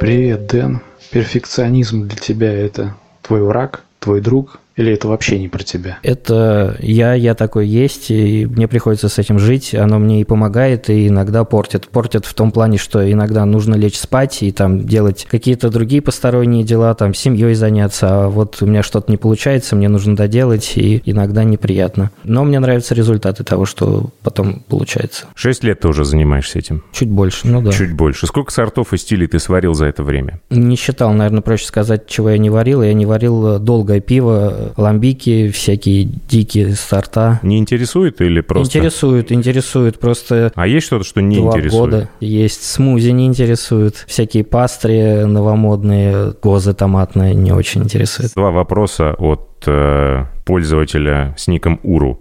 Привет, 0.00 0.46
Дэн. 0.46 0.80
Перфекционизм 1.10 2.08
для 2.08 2.16
тебя 2.16 2.50
это 2.50 2.96
твой 3.20 3.42
враг, 3.42 3.84
твой 3.98 4.22
друг 4.22 4.58
или 4.76 4.92
это 4.92 5.08
вообще 5.08 5.38
не 5.38 5.48
про 5.48 5.62
тебя? 5.62 5.98
Это 6.02 6.76
я, 6.80 7.14
я 7.14 7.34
такой 7.34 7.66
есть, 7.66 8.10
и 8.10 8.46
мне 8.46 8.68
приходится 8.68 9.08
с 9.08 9.18
этим 9.18 9.38
жить. 9.38 9.74
Оно 9.74 9.98
мне 9.98 10.20
и 10.20 10.24
помогает, 10.24 10.88
и 10.88 11.08
иногда 11.08 11.44
портит. 11.44 11.88
Портит 11.88 12.24
в 12.24 12.34
том 12.34 12.50
плане, 12.52 12.78
что 12.78 13.10
иногда 13.10 13.44
нужно 13.44 13.74
лечь 13.74 13.98
спать 13.98 14.42
и 14.42 14.52
там 14.52 14.86
делать 14.86 15.26
какие-то 15.30 15.70
другие 15.70 16.02
посторонние 16.02 16.64
дела, 16.64 16.94
там 16.94 17.14
семьей 17.14 17.54
заняться. 17.54 18.24
А 18.24 18.28
вот 18.28 18.58
у 18.60 18.66
меня 18.66 18.82
что-то 18.82 19.10
не 19.10 19.16
получается, 19.16 19.76
мне 19.76 19.88
нужно 19.88 20.16
доделать, 20.16 20.72
и 20.76 21.02
иногда 21.04 21.44
неприятно. 21.44 22.10
Но 22.24 22.44
мне 22.44 22.60
нравятся 22.60 22.94
результаты 22.94 23.44
того, 23.44 23.66
что 23.66 24.10
потом 24.22 24.62
получается. 24.68 25.26
Шесть 25.34 25.64
лет 25.64 25.80
ты 25.80 25.88
уже 25.88 26.04
занимаешься 26.04 26.58
этим. 26.58 26.84
Чуть 26.92 27.10
больше, 27.10 27.46
ну 27.46 27.60
да. 27.60 27.72
Чуть 27.72 27.92
больше. 27.92 28.26
Сколько 28.26 28.52
сортов 28.52 28.92
и 28.92 28.96
стилей 28.96 29.26
ты 29.26 29.38
сварил 29.40 29.74
за 29.74 29.86
это 29.86 30.02
время? 30.02 30.40
Не 30.50 30.76
считал, 30.76 31.12
наверное, 31.12 31.42
проще 31.42 31.66
сказать, 31.66 32.06
чего 32.06 32.30
я 32.30 32.38
не 32.38 32.50
варил. 32.50 32.82
Я 32.82 32.94
не 32.94 33.06
варил 33.06 33.58
долгое 33.58 34.00
пиво, 34.00 34.59
ламбики, 34.76 35.50
всякие 35.50 36.04
дикие 36.04 36.74
сорта. 36.74 37.40
Не 37.42 37.58
интересует 37.58 38.20
или 38.20 38.40
просто... 38.40 38.78
Интересует, 38.78 39.32
интересует. 39.32 39.98
Просто 39.98 40.52
А 40.54 40.66
есть 40.66 40.86
что-то, 40.86 41.04
что 41.04 41.20
не 41.20 41.36
два 41.36 41.50
интересует? 41.52 41.72
года 41.72 42.08
есть. 42.20 42.62
Смузи 42.62 43.10
не 43.10 43.26
интересует. 43.26 44.04
Всякие 44.06 44.44
пастри 44.44 45.24
новомодные, 45.24 46.34
гозы 46.42 46.74
томатные 46.74 47.34
не 47.34 47.52
очень 47.52 47.82
интересуют. 47.84 48.32
Два 48.34 48.50
вопроса 48.50 49.14
от 49.18 49.62
э, 49.66 50.24
пользователя 50.44 51.34
с 51.38 51.48
ником 51.48 51.80
Уру. 51.82 52.20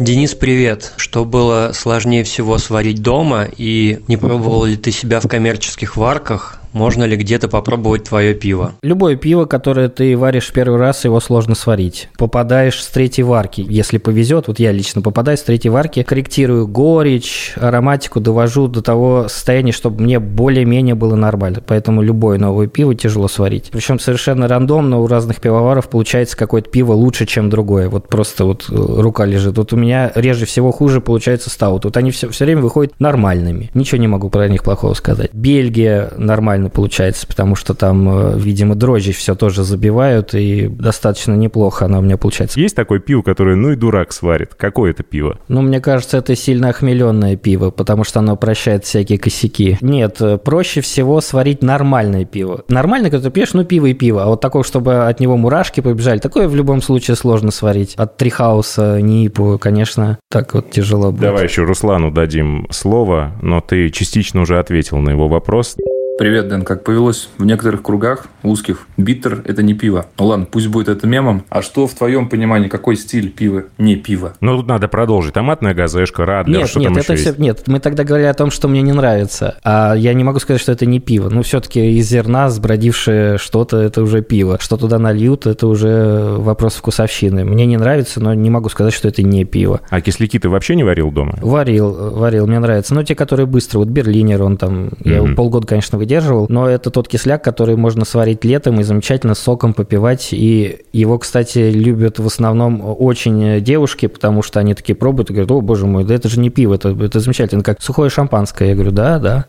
Денис, 0.00 0.34
привет. 0.36 0.92
Что 0.96 1.24
было 1.24 1.72
сложнее 1.74 2.22
всего 2.22 2.58
сварить 2.58 3.02
дома 3.02 3.48
и 3.56 3.98
не 4.06 4.16
пробовал 4.16 4.64
ли 4.64 4.76
ты 4.76 4.92
себя 4.92 5.18
в 5.18 5.26
коммерческих 5.26 5.96
варках? 5.96 6.60
Можно 6.78 7.02
ли 7.02 7.16
где-то 7.16 7.48
попробовать 7.48 8.04
твое 8.04 8.34
пиво? 8.34 8.74
Любое 8.82 9.16
пиво, 9.16 9.46
которое 9.46 9.88
ты 9.88 10.16
варишь 10.16 10.46
в 10.46 10.52
первый 10.52 10.78
раз, 10.78 11.04
его 11.04 11.18
сложно 11.18 11.56
сварить. 11.56 12.08
Попадаешь 12.16 12.80
с 12.80 12.86
третьей 12.86 13.24
варки, 13.24 13.66
если 13.68 13.98
повезет, 13.98 14.46
вот 14.46 14.60
я 14.60 14.70
лично 14.70 15.02
попадаю 15.02 15.36
с 15.36 15.42
третьей 15.42 15.72
варки, 15.72 16.04
корректирую 16.04 16.68
горечь, 16.68 17.54
ароматику, 17.56 18.20
довожу 18.20 18.68
до 18.68 18.80
того 18.80 19.26
состояния, 19.28 19.72
чтобы 19.72 20.04
мне 20.04 20.20
более-менее 20.20 20.94
было 20.94 21.16
нормально. 21.16 21.64
Поэтому 21.66 22.00
любое 22.00 22.38
новое 22.38 22.68
пиво 22.68 22.94
тяжело 22.94 23.26
сварить. 23.26 23.70
Причем 23.72 23.98
совершенно 23.98 24.46
рандомно 24.46 25.00
у 25.00 25.08
разных 25.08 25.40
пивоваров 25.40 25.88
получается 25.88 26.36
какое-то 26.36 26.70
пиво 26.70 26.92
лучше, 26.92 27.26
чем 27.26 27.50
другое. 27.50 27.88
Вот 27.88 28.06
просто 28.06 28.44
вот 28.44 28.66
э, 28.70 28.74
рука 28.76 29.24
лежит. 29.24 29.58
Вот 29.58 29.72
у 29.72 29.76
меня 29.76 30.12
реже 30.14 30.46
всего 30.46 30.70
хуже 30.70 31.00
получается 31.00 31.50
стаут. 31.50 31.86
Вот 31.86 31.96
они 31.96 32.12
все, 32.12 32.28
все 32.28 32.44
время 32.44 32.62
выходят 32.62 32.92
нормальными. 33.00 33.68
Ничего 33.74 34.00
не 34.00 34.06
могу 34.06 34.30
про 34.30 34.48
них 34.48 34.62
плохого 34.62 34.94
сказать. 34.94 35.30
Бельгия 35.32 36.12
нормально 36.16 36.67
получается, 36.68 37.26
потому 37.26 37.54
что 37.54 37.74
там, 37.74 38.08
э, 38.08 38.38
видимо, 38.38 38.74
дрожжи 38.74 39.12
все 39.12 39.34
тоже 39.34 39.64
забивают, 39.64 40.34
и 40.34 40.68
достаточно 40.68 41.34
неплохо 41.34 41.86
она 41.86 41.98
у 41.98 42.02
меня 42.02 42.16
получается. 42.16 42.60
Есть 42.60 42.76
такое 42.76 42.98
пиво, 42.98 43.22
которое 43.22 43.56
ну 43.56 43.72
и 43.72 43.76
дурак 43.76 44.12
сварит? 44.12 44.54
Какое 44.54 44.90
это 44.90 45.02
пиво? 45.02 45.38
Ну, 45.48 45.62
мне 45.62 45.80
кажется, 45.80 46.18
это 46.18 46.34
сильно 46.36 46.70
охмеленное 46.70 47.36
пиво, 47.36 47.70
потому 47.70 48.04
что 48.04 48.20
оно 48.20 48.36
прощает 48.36 48.84
всякие 48.84 49.18
косяки. 49.18 49.78
Нет, 49.80 50.20
э, 50.20 50.38
проще 50.38 50.80
всего 50.80 51.20
сварить 51.20 51.62
нормальное 51.62 52.24
пиво. 52.24 52.64
Нормально, 52.68 53.10
когда 53.10 53.28
ты 53.28 53.34
пьешь, 53.34 53.54
ну, 53.54 53.64
пиво 53.64 53.86
и 53.86 53.94
пиво. 53.94 54.22
А 54.22 54.26
вот 54.26 54.40
такого, 54.40 54.64
чтобы 54.64 55.06
от 55.06 55.20
него 55.20 55.36
мурашки 55.36 55.80
побежали, 55.80 56.18
такое 56.18 56.48
в 56.48 56.54
любом 56.54 56.82
случае 56.82 57.16
сложно 57.16 57.50
сварить. 57.50 57.94
От 57.96 58.16
Трихауса, 58.16 59.00
Нипу, 59.00 59.58
конечно, 59.60 60.18
так 60.30 60.54
вот 60.54 60.70
тяжело 60.70 61.10
будет. 61.10 61.22
Давай 61.22 61.44
еще 61.44 61.64
Руслану 61.64 62.10
дадим 62.10 62.66
слово, 62.70 63.32
но 63.42 63.60
ты 63.60 63.90
частично 63.90 64.42
уже 64.42 64.58
ответил 64.58 64.98
на 64.98 65.10
его 65.10 65.28
вопрос. 65.28 65.76
Привет, 66.18 66.48
Дэн. 66.48 66.64
Как 66.64 66.82
повелось 66.82 67.28
в 67.38 67.44
некоторых 67.44 67.80
кругах 67.80 68.26
узких, 68.48 68.86
биттер– 68.96 69.42
это 69.44 69.62
не 69.62 69.74
пиво. 69.74 70.06
Ну 70.18 70.26
ладно, 70.26 70.46
пусть 70.50 70.68
будет 70.68 70.88
это 70.88 71.06
мемом. 71.06 71.44
А 71.48 71.62
что 71.62 71.86
в 71.86 71.94
твоем 71.94 72.28
понимании, 72.28 72.68
какой 72.68 72.96
стиль 72.96 73.30
пива 73.30 73.64
не 73.78 73.96
пиво? 73.96 74.34
Ну, 74.40 74.56
тут 74.56 74.66
надо 74.66 74.88
продолжить. 74.88 75.34
Томатная 75.34 75.74
газешка, 75.74 76.24
радлер, 76.24 76.60
Нет, 76.60 76.68
что 76.68 76.80
нет, 76.80 76.88
там 76.88 76.98
это 76.98 77.12
еще 77.12 77.20
все, 77.22 77.30
есть? 77.30 77.40
нет, 77.40 77.62
мы 77.66 77.80
тогда 77.80 78.04
говорили 78.04 78.28
о 78.28 78.34
том, 78.34 78.50
что 78.50 78.68
мне 78.68 78.82
не 78.82 78.92
нравится, 78.92 79.58
а 79.62 79.94
я 79.94 80.14
не 80.14 80.24
могу 80.24 80.38
сказать, 80.38 80.60
что 80.60 80.72
это 80.72 80.86
не 80.86 81.00
пиво. 81.00 81.28
Ну, 81.28 81.42
все-таки 81.42 81.98
из 81.98 82.08
зерна 82.08 82.48
сбродившее 82.48 83.38
что-то, 83.38 83.78
это 83.78 84.02
уже 84.02 84.22
пиво. 84.22 84.58
Что 84.60 84.76
туда 84.76 84.98
нальют, 84.98 85.46
это 85.46 85.66
уже 85.66 86.36
вопрос 86.38 86.74
вкусовщины. 86.74 87.44
Мне 87.44 87.66
не 87.66 87.76
нравится, 87.76 88.20
но 88.20 88.34
не 88.34 88.50
могу 88.50 88.68
сказать, 88.68 88.94
что 88.94 89.08
это 89.08 89.22
не 89.22 89.44
пиво. 89.44 89.80
А 89.90 90.00
кисляки 90.00 90.38
ты 90.38 90.48
вообще 90.48 90.76
не 90.76 90.84
варил 90.84 91.10
дома? 91.10 91.38
Варил, 91.40 92.12
варил, 92.16 92.46
мне 92.46 92.58
нравится. 92.58 92.94
Но 92.94 93.02
те, 93.02 93.14
которые 93.14 93.46
быстро, 93.46 93.78
вот 93.78 93.88
Берлинер, 93.88 94.42
он 94.42 94.56
там, 94.56 94.90
я 95.04 95.16
его 95.16 95.34
полгода, 95.34 95.66
конечно, 95.66 95.98
выдерживал, 95.98 96.46
но 96.48 96.68
это 96.68 96.90
тот 96.90 97.08
кисляк, 97.08 97.42
который 97.44 97.76
можно 97.76 98.04
сварить 98.04 98.37
летом 98.44 98.80
и 98.80 98.82
замечательно 98.82 99.34
соком 99.34 99.74
попивать. 99.74 100.28
И 100.32 100.82
его, 100.92 101.18
кстати, 101.18 101.70
любят 101.70 102.18
в 102.18 102.26
основном 102.26 102.82
очень 102.82 103.62
девушки, 103.62 104.06
потому 104.06 104.42
что 104.42 104.60
они 104.60 104.74
такие 104.74 104.94
пробуют 104.94 105.30
и 105.30 105.32
говорят, 105.32 105.50
о, 105.50 105.60
боже 105.60 105.86
мой, 105.86 106.04
да 106.04 106.14
это 106.14 106.28
же 106.28 106.40
не 106.40 106.50
пиво, 106.50 106.74
это, 106.74 106.90
это 106.90 107.20
замечательно, 107.20 107.62
как 107.62 107.82
сухое 107.82 108.10
шампанское. 108.10 108.70
Я 108.70 108.74
говорю, 108.74 108.92
да, 108.92 109.18
да, 109.18 109.46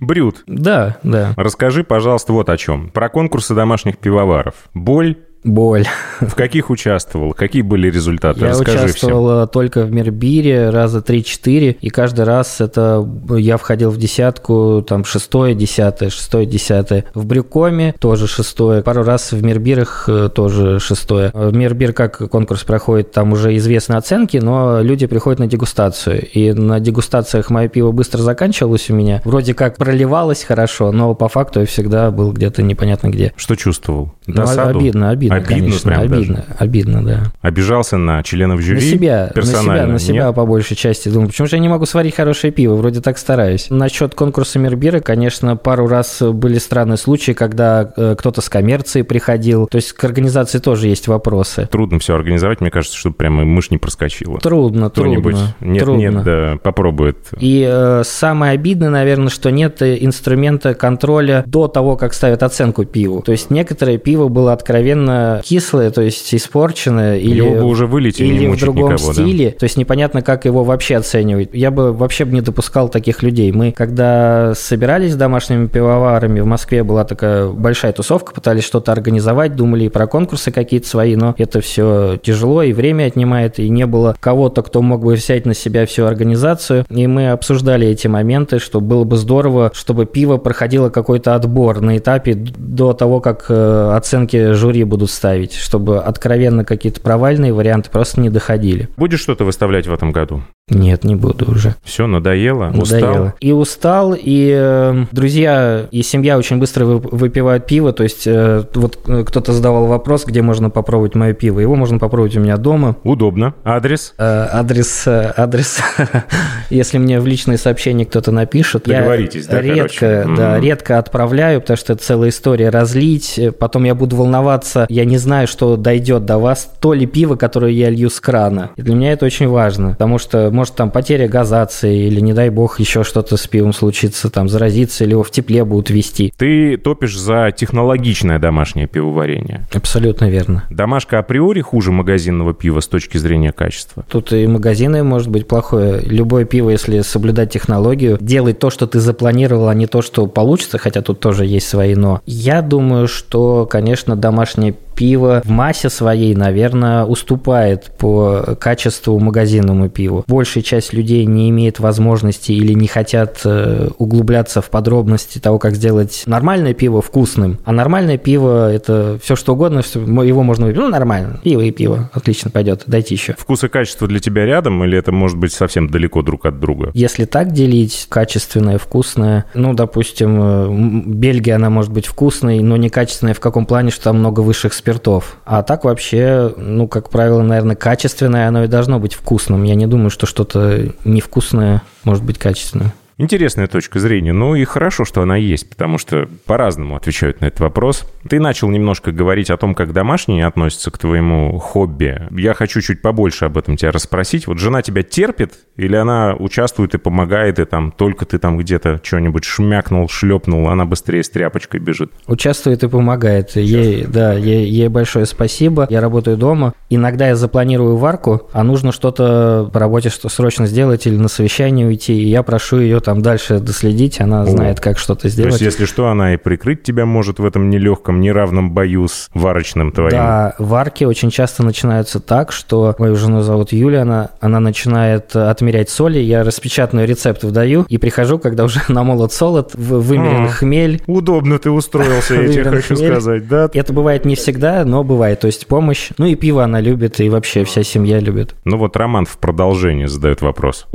Брют. 0.00 0.44
да, 0.46 0.96
да. 1.02 1.32
Расскажи, 1.36 1.84
пожалуйста, 1.84 2.32
вот 2.32 2.48
о 2.48 2.56
чем. 2.56 2.90
Про 2.90 3.08
конкурсы 3.08 3.54
домашних 3.54 3.98
пивоваров. 3.98 4.54
Боль? 4.74 5.16
Боль. 5.48 5.86
В 6.20 6.34
каких 6.34 6.70
участвовал? 6.70 7.32
Какие 7.32 7.62
были 7.62 7.90
результаты? 7.90 8.40
Я 8.40 8.50
Расскажи 8.50 8.84
участвовал 8.84 9.46
только 9.46 9.82
в 9.82 9.92
Мирбире 9.92 10.70
раза 10.70 10.98
3-4, 10.98 11.78
и 11.80 11.90
каждый 11.90 12.24
раз 12.24 12.60
это 12.60 13.08
я 13.36 13.56
входил 13.56 13.90
в 13.90 13.96
десятку, 13.96 14.84
там, 14.86 15.04
шестое, 15.04 15.54
десятое, 15.54 16.10
шестое, 16.10 16.46
десятое. 16.46 17.04
В 17.14 17.24
Брюкоме 17.24 17.94
тоже 17.98 18.26
шестое. 18.26 18.82
Пару 18.82 19.02
раз 19.02 19.32
в 19.32 19.42
Мирбирах 19.42 20.04
э, 20.08 20.28
тоже 20.34 20.80
шестое. 20.80 21.30
В 21.32 21.54
Мирбир, 21.54 21.92
как 21.92 22.28
конкурс 22.30 22.64
проходит, 22.64 23.12
там 23.12 23.32
уже 23.32 23.56
известны 23.56 23.94
оценки, 23.94 24.36
но 24.38 24.80
люди 24.82 25.06
приходят 25.06 25.38
на 25.38 25.46
дегустацию. 25.46 26.26
И 26.32 26.52
на 26.52 26.80
дегустациях 26.80 27.50
мое 27.50 27.68
пиво 27.68 27.92
быстро 27.92 28.20
заканчивалось 28.22 28.90
у 28.90 28.94
меня. 28.94 29.22
Вроде 29.24 29.54
как 29.54 29.76
проливалось 29.76 30.44
хорошо, 30.44 30.92
но 30.92 31.14
по 31.14 31.28
факту 31.28 31.60
я 31.60 31.66
всегда 31.66 32.10
был 32.10 32.32
где-то 32.32 32.62
непонятно 32.62 33.08
где. 33.08 33.32
Что 33.36 33.54
чувствовал? 33.56 34.14
Ну, 34.26 34.34
Досаду? 34.34 34.78
обидно, 34.78 35.10
обидно, 35.10 35.37
Обидно 35.38 35.56
конечно, 35.56 35.90
прям 35.90 36.08
даже? 36.08 36.20
обидно, 36.20 36.44
обидно, 36.58 37.04
да. 37.04 37.22
Обижался 37.42 37.96
на 37.96 38.22
членов 38.22 38.60
жюри? 38.60 38.76
На 38.76 38.80
себя, 38.80 38.88
на 38.88 39.26
себя, 39.26 39.32
персонально? 39.34 39.92
на 39.94 39.98
себя 39.98 40.26
Нет? 40.26 40.34
по 40.34 40.46
большей 40.46 40.76
части. 40.76 41.08
Думаю, 41.08 41.28
почему 41.28 41.48
же 41.48 41.56
я 41.56 41.62
не 41.62 41.68
могу 41.68 41.86
сварить 41.86 42.14
хорошее 42.14 42.52
пиво? 42.52 42.74
Вроде 42.76 43.00
так 43.00 43.18
стараюсь. 43.18 43.68
Насчет 43.70 44.14
конкурса 44.14 44.58
Мирбира, 44.58 45.00
конечно, 45.00 45.56
пару 45.56 45.86
раз 45.86 46.22
были 46.22 46.58
странные 46.58 46.96
случаи, 46.96 47.32
когда 47.32 47.92
э, 47.96 48.16
кто-то 48.18 48.40
с 48.40 48.48
коммерции 48.48 49.02
приходил. 49.02 49.66
То 49.66 49.76
есть 49.76 49.92
к 49.92 50.04
организации 50.04 50.58
тоже 50.58 50.88
есть 50.88 51.08
вопросы. 51.08 51.68
Трудно 51.70 51.98
все 51.98 52.14
организовать, 52.14 52.60
мне 52.60 52.70
кажется, 52.70 52.96
чтобы 52.96 53.16
прямо 53.16 53.44
мышь 53.44 53.70
не 53.70 53.78
проскочила. 53.78 54.38
Трудно, 54.38 54.90
Кто-нибудь? 54.90 55.36
трудно. 55.36 55.54
Нет, 55.60 55.84
трудно. 55.84 56.00
нет, 56.00 56.22
да, 56.24 56.58
попробует. 56.62 57.18
И 57.38 57.66
э, 57.68 58.02
самое 58.04 58.52
обидное, 58.52 58.90
наверное, 58.90 59.28
что 59.28 59.50
нет 59.50 59.82
э, 59.82 59.98
инструмента 60.00 60.74
контроля 60.74 61.44
до 61.46 61.68
того, 61.68 61.96
как 61.96 62.14
ставят 62.14 62.42
оценку 62.42 62.84
пиву. 62.84 63.22
То 63.22 63.32
есть 63.32 63.50
некоторое 63.50 63.98
пиво 63.98 64.28
было 64.28 64.52
откровенно 64.52 65.17
сильно 65.18 65.42
кислое, 65.44 65.90
то 65.90 66.02
есть 66.02 66.34
испорченное, 66.34 67.18
или, 67.18 67.36
Его 67.36 67.62
бы 67.62 67.64
уже 67.64 67.86
вылить 67.86 68.20
и 68.20 68.28
не 68.28 68.36
или 68.36 68.46
в 68.48 68.58
другом 68.58 68.94
никого, 68.94 69.08
да? 69.08 69.14
стиле. 69.14 69.50
То 69.50 69.64
есть 69.64 69.76
непонятно, 69.76 70.22
как 70.22 70.44
его 70.44 70.64
вообще 70.64 70.96
оценивать. 70.96 71.50
Я 71.52 71.70
бы 71.70 71.92
вообще 71.92 72.24
не 72.24 72.40
допускал 72.40 72.88
таких 72.88 73.22
людей. 73.22 73.52
Мы, 73.52 73.72
когда 73.72 74.52
собирались 74.54 75.12
с 75.12 75.16
домашними 75.16 75.66
пивоварами, 75.66 76.40
в 76.40 76.46
Москве 76.46 76.82
была 76.82 77.04
такая 77.04 77.48
большая 77.48 77.92
тусовка, 77.92 78.32
пытались 78.34 78.64
что-то 78.64 78.92
организовать, 78.92 79.56
думали 79.56 79.84
и 79.84 79.88
про 79.88 80.06
конкурсы 80.06 80.50
какие-то 80.50 80.88
свои, 80.88 81.16
но 81.16 81.34
это 81.38 81.60
все 81.60 82.18
тяжело 82.22 82.62
и 82.62 82.72
время 82.72 83.04
отнимает, 83.04 83.58
и 83.58 83.68
не 83.68 83.86
было 83.86 84.16
кого-то, 84.18 84.62
кто 84.62 84.82
мог 84.82 85.04
бы 85.04 85.14
взять 85.14 85.46
на 85.46 85.54
себя 85.54 85.86
всю 85.86 86.04
организацию. 86.04 86.84
И 86.90 87.06
мы 87.06 87.30
обсуждали 87.30 87.86
эти 87.86 88.06
моменты, 88.06 88.58
что 88.58 88.80
было 88.80 89.04
бы 89.04 89.16
здорово, 89.16 89.70
чтобы 89.74 90.06
пиво 90.06 90.36
проходило 90.36 90.88
какой-то 90.90 91.34
отбор 91.34 91.80
на 91.80 91.98
этапе 91.98 92.34
до 92.34 92.92
того, 92.92 93.20
как 93.20 93.46
э, 93.48 93.92
оценки 93.96 94.52
жюри 94.52 94.84
будут 94.84 95.07
ставить, 95.08 95.54
чтобы 95.54 96.02
откровенно 96.02 96.64
какие-то 96.64 97.00
провальные 97.00 97.52
варианты 97.52 97.90
просто 97.90 98.20
не 98.20 98.30
доходили. 98.30 98.88
Будешь 98.96 99.20
что-то 99.20 99.44
выставлять 99.44 99.86
в 99.86 99.92
этом 99.92 100.12
году? 100.12 100.42
Нет, 100.70 101.04
не 101.04 101.14
буду 101.16 101.50
уже. 101.50 101.74
Все, 101.84 102.06
надоело? 102.06 102.70
Устал? 102.76 103.00
Надоело. 103.00 103.34
И 103.40 103.52
устал, 103.52 104.14
и 104.16 104.52
э, 104.54 105.04
друзья 105.12 105.86
и 105.90 106.02
семья 106.02 106.36
очень 106.38 106.58
быстро 106.58 106.84
вы- 106.84 106.98
выпивают 106.98 107.66
пиво. 107.66 107.92
То 107.92 108.02
есть 108.02 108.26
э, 108.26 108.64
вот 108.74 108.98
э, 109.06 109.24
кто-то 109.26 109.52
задавал 109.52 109.86
вопрос, 109.86 110.24
где 110.26 110.42
можно 110.42 110.70
попробовать 110.70 111.14
мое 111.14 111.32
пиво. 111.32 111.60
Его 111.60 111.74
можно 111.74 111.98
попробовать 111.98 112.36
у 112.36 112.40
меня 112.40 112.56
дома. 112.56 112.96
Удобно. 113.04 113.54
Адрес? 113.64 114.14
Э, 114.18 114.46
адрес, 114.52 115.04
э, 115.06 115.32
адрес, 115.36 115.78
если 116.70 116.98
мне 116.98 117.20
в 117.20 117.26
личные 117.26 117.58
сообщения 117.58 118.04
кто-то 118.04 118.30
напишет, 118.32 118.84
Договоритесь, 118.84 119.46
да, 119.46 119.56
я 119.60 119.62
редко, 119.62 119.98
короче? 120.24 120.24
да, 120.36 120.52
Мгм. 120.54 120.62
редко 120.62 120.98
отправляю, 120.98 121.60
потому 121.60 121.76
что 121.76 121.92
это 121.94 122.02
целая 122.02 122.30
история 122.30 122.68
разлить, 122.70 123.40
потом 123.58 123.84
я 123.84 123.94
буду 123.94 124.16
волноваться, 124.16 124.86
я 124.88 125.04
не 125.04 125.18
знаю, 125.18 125.46
что 125.46 125.76
дойдет 125.76 126.24
до 126.24 126.38
вас, 126.38 126.70
то 126.80 126.92
ли 126.92 127.06
пиво, 127.06 127.36
которое 127.36 127.72
я 127.72 127.90
лью 127.90 128.10
с 128.10 128.20
крана. 128.20 128.70
И 128.76 128.82
для 128.82 128.94
меня 128.94 129.12
это 129.12 129.26
очень 129.26 129.48
важно, 129.48 129.90
потому 129.90 130.18
что 130.18 130.50
может 130.58 130.74
там 130.74 130.90
потеря 130.90 131.28
газации 131.28 132.06
или, 132.06 132.20
не 132.20 132.32
дай 132.32 132.50
бог, 132.50 132.80
еще 132.80 133.04
что-то 133.04 133.36
с 133.36 133.46
пивом 133.46 133.72
случится, 133.72 134.30
там 134.30 134.48
заразиться 134.48 135.04
или 135.04 135.12
его 135.12 135.22
в 135.22 135.30
тепле 135.30 135.64
будут 135.64 135.90
вести. 135.90 136.32
Ты 136.36 136.76
топишь 136.76 137.16
за 137.16 137.52
технологичное 137.56 138.38
домашнее 138.38 138.86
пивоварение. 138.86 139.66
Абсолютно 139.72 140.28
верно. 140.28 140.64
Домашка 140.70 141.18
априори 141.18 141.60
хуже 141.60 141.92
магазинного 141.92 142.54
пива 142.54 142.80
с 142.80 142.88
точки 142.88 143.18
зрения 143.18 143.52
качества. 143.52 144.04
Тут 144.10 144.32
и 144.32 144.46
магазины 144.46 145.04
может 145.04 145.28
быть 145.28 145.46
плохое. 145.46 146.00
Любое 146.00 146.44
пиво, 146.44 146.70
если 146.70 147.00
соблюдать 147.02 147.52
технологию, 147.52 148.18
делать 148.20 148.58
то, 148.58 148.70
что 148.70 148.86
ты 148.86 148.98
запланировал, 148.98 149.68
а 149.68 149.74
не 149.74 149.86
то, 149.86 150.02
что 150.02 150.26
получится, 150.26 150.78
хотя 150.78 151.02
тут 151.02 151.20
тоже 151.20 151.46
есть 151.46 151.68
свои 151.68 151.94
но. 151.94 152.20
Я 152.26 152.62
думаю, 152.62 153.08
что, 153.08 153.66
конечно, 153.66 154.16
домашнее 154.16 154.74
пиво 154.98 155.42
в 155.44 155.48
массе 155.48 155.90
своей, 155.90 156.34
наверное, 156.34 157.04
уступает 157.04 157.92
по 157.98 158.56
качеству 158.58 159.16
магазинному 159.20 159.88
пиву. 159.88 160.24
Большая 160.26 160.64
часть 160.64 160.92
людей 160.92 161.24
не 161.24 161.50
имеет 161.50 161.78
возможности 161.78 162.50
или 162.50 162.72
не 162.72 162.88
хотят 162.88 163.42
э, 163.44 163.90
углубляться 163.98 164.60
в 164.60 164.70
подробности 164.70 165.38
того, 165.38 165.60
как 165.60 165.76
сделать 165.76 166.24
нормальное 166.26 166.74
пиво 166.74 167.00
вкусным. 167.00 167.60
А 167.64 167.70
нормальное 167.70 168.18
пиво– 168.18 168.72
это 168.74 169.20
все 169.22 169.36
что 169.36 169.52
угодно, 169.52 169.82
его 170.24 170.42
можно 170.42 170.66
выпить. 170.66 170.80
Ну, 170.80 170.88
нормально. 170.88 171.38
Пиво 171.44 171.60
и 171.60 171.70
пиво. 171.70 172.10
Отлично 172.12 172.50
пойдет. 172.50 172.82
Дайте 172.88 173.14
еще. 173.14 173.36
Вкус 173.38 173.62
и 173.62 173.68
качество 173.68 174.08
для 174.08 174.18
тебя 174.18 174.46
рядом, 174.46 174.82
или 174.82 174.98
это 174.98 175.12
может 175.12 175.38
быть 175.38 175.52
совсем 175.52 175.88
далеко 175.88 176.22
друг 176.22 176.44
от 176.44 176.58
друга? 176.58 176.90
Если 176.94 177.24
так 177.24 177.52
делить, 177.52 178.06
качественное, 178.08 178.78
вкусное, 178.78 179.44
ну, 179.54 179.74
допустим, 179.74 180.40
э, 180.42 181.04
Бельгия, 181.06 181.54
она 181.54 181.70
может 181.70 181.92
быть 181.92 182.06
вкусной, 182.06 182.58
но 182.60 182.76
некачественная 182.76 183.34
в 183.34 183.40
каком 183.40 183.64
плане, 183.64 183.92
что 183.92 184.04
там 184.04 184.18
много 184.18 184.40
высших 184.40 184.74
спиртов. 184.88 185.36
А 185.44 185.62
так 185.62 185.84
вообще, 185.84 186.52
ну, 186.56 186.88
как 186.88 187.10
правило, 187.10 187.42
наверное, 187.42 187.76
качественное, 187.76 188.48
оно 188.48 188.64
и 188.64 188.68
должно 188.68 188.98
быть 188.98 189.14
вкусным. 189.14 189.64
Я 189.64 189.74
не 189.74 189.86
думаю, 189.86 190.10
что 190.10 190.26
что-то 190.26 190.92
невкусное 191.04 191.82
может 192.04 192.24
быть 192.24 192.38
качественным. 192.38 192.92
Интересная 193.20 193.66
точка 193.66 193.98
зрения. 193.98 194.32
Ну 194.32 194.54
и 194.54 194.62
хорошо, 194.62 195.04
что 195.04 195.22
она 195.22 195.36
есть, 195.36 195.68
потому 195.68 195.98
что 195.98 196.28
по-разному 196.46 196.94
отвечают 196.94 197.40
на 197.40 197.46
этот 197.46 197.58
вопрос. 197.58 198.04
Ты 198.28 198.38
начал 198.38 198.68
немножко 198.68 199.10
говорить 199.10 199.50
о 199.50 199.56
том, 199.56 199.74
как 199.74 199.92
домашние 199.92 200.46
относятся 200.46 200.92
к 200.92 200.98
твоему 200.98 201.58
хобби. 201.58 202.22
Я 202.30 202.54
хочу 202.54 202.80
чуть 202.80 203.02
побольше 203.02 203.46
об 203.46 203.58
этом 203.58 203.76
тебя 203.76 203.90
расспросить. 203.90 204.46
Вот 204.46 204.60
жена 204.60 204.82
тебя 204.82 205.02
терпит 205.02 205.54
или 205.76 205.96
она 205.96 206.36
участвует 206.36 206.94
и 206.94 206.98
помогает, 206.98 207.58
и 207.58 207.64
там 207.64 207.90
только 207.90 208.24
ты 208.24 208.38
там 208.38 208.56
где-то 208.56 209.00
что-нибудь 209.02 209.44
шмякнул, 209.44 210.08
шлепнул, 210.08 210.68
она 210.68 210.84
быстрее 210.84 211.24
с 211.24 211.28
тряпочкой 211.28 211.80
бежит? 211.80 212.12
Участвует 212.28 212.84
и 212.84 212.88
помогает. 212.88 213.56
Ей, 213.56 214.04
да, 214.04 214.34
ей, 214.34 214.64
ей 214.68 214.88
большое 214.88 215.26
спасибо. 215.26 215.88
Я 215.90 216.00
работаю 216.00 216.36
дома. 216.36 216.72
Иногда 216.88 217.26
я 217.26 217.34
запланирую 217.34 217.96
варку, 217.96 218.48
а 218.52 218.62
нужно 218.62 218.92
что-то 218.92 219.68
по 219.72 219.80
работе 219.80 220.08
что 220.08 220.28
срочно 220.28 220.66
сделать 220.66 221.08
или 221.08 221.16
на 221.16 221.28
совещание 221.28 221.84
уйти, 221.84 222.16
и 222.16 222.28
я 222.28 222.44
прошу 222.44 222.78
ее 222.78 223.00
там 223.08 223.22
дальше 223.22 223.58
доследить. 223.58 224.20
Она 224.20 224.44
знает, 224.44 224.80
как 224.80 224.98
что-то 224.98 225.22
То 225.22 225.28
сделать. 225.30 225.52
есть, 225.52 225.62
если 225.62 225.86
что, 225.86 226.08
она 226.08 226.34
и 226.34 226.36
прикрыть 226.36 226.82
тебя 226.82 227.06
может 227.06 227.38
в 227.38 227.44
этом 227.46 227.70
нелегком, 227.70 228.20
неравном 228.20 228.72
бою 228.72 229.08
с 229.08 229.30
варочным 229.32 229.92
твоим. 229.92 230.10
Да, 230.10 230.54
варки 230.58 231.04
очень 231.04 231.30
часто 231.30 231.62
начинаются 231.62 232.20
так, 232.20 232.52
что 232.52 232.94
мою 232.98 233.16
жену 233.16 233.40
зовут 233.40 233.72
Юля, 233.72 234.02
она, 234.02 234.28
она 234.40 234.60
начинает 234.60 235.34
э, 235.34 235.48
отмерять 235.48 235.88
соли, 235.88 236.18
я 236.18 236.44
распечатанный 236.44 237.06
рецепт 237.06 237.44
выдаю 237.44 237.86
и 237.88 237.96
прихожу, 237.96 238.38
когда 238.38 238.64
уже 238.64 238.82
намолот 238.88 239.32
солод, 239.32 239.74
вымерен 239.74 240.44
А. 240.44 240.48
хмель. 240.48 241.00
Удобно 241.06 241.58
ты 241.58 241.70
устроился, 241.70 242.34
я 242.34 242.48
тебе 242.52 242.64
хочу 242.64 242.94
хмель. 242.94 243.10
сказать, 243.12 243.48
да? 243.48 243.70
Это 243.72 243.94
бывает 243.94 244.26
не 244.26 244.34
всегда, 244.34 244.84
но 244.84 245.02
бывает. 245.02 245.40
То 245.40 245.46
есть 245.46 245.66
помощь. 245.66 246.10
Ну 246.18 246.26
и 246.26 246.34
пиво 246.34 246.62
она 246.62 246.82
любит, 246.82 247.20
и 247.20 247.30
вообще 247.30 247.64
вся 247.64 247.82
семья 247.82 248.20
любит. 248.20 248.54
Ну 248.66 248.76
вот 248.76 248.98
Роман 248.98 249.24
в 249.24 249.38
продолжении 249.38 250.04
задает 250.04 250.42
вопрос. 250.42 250.86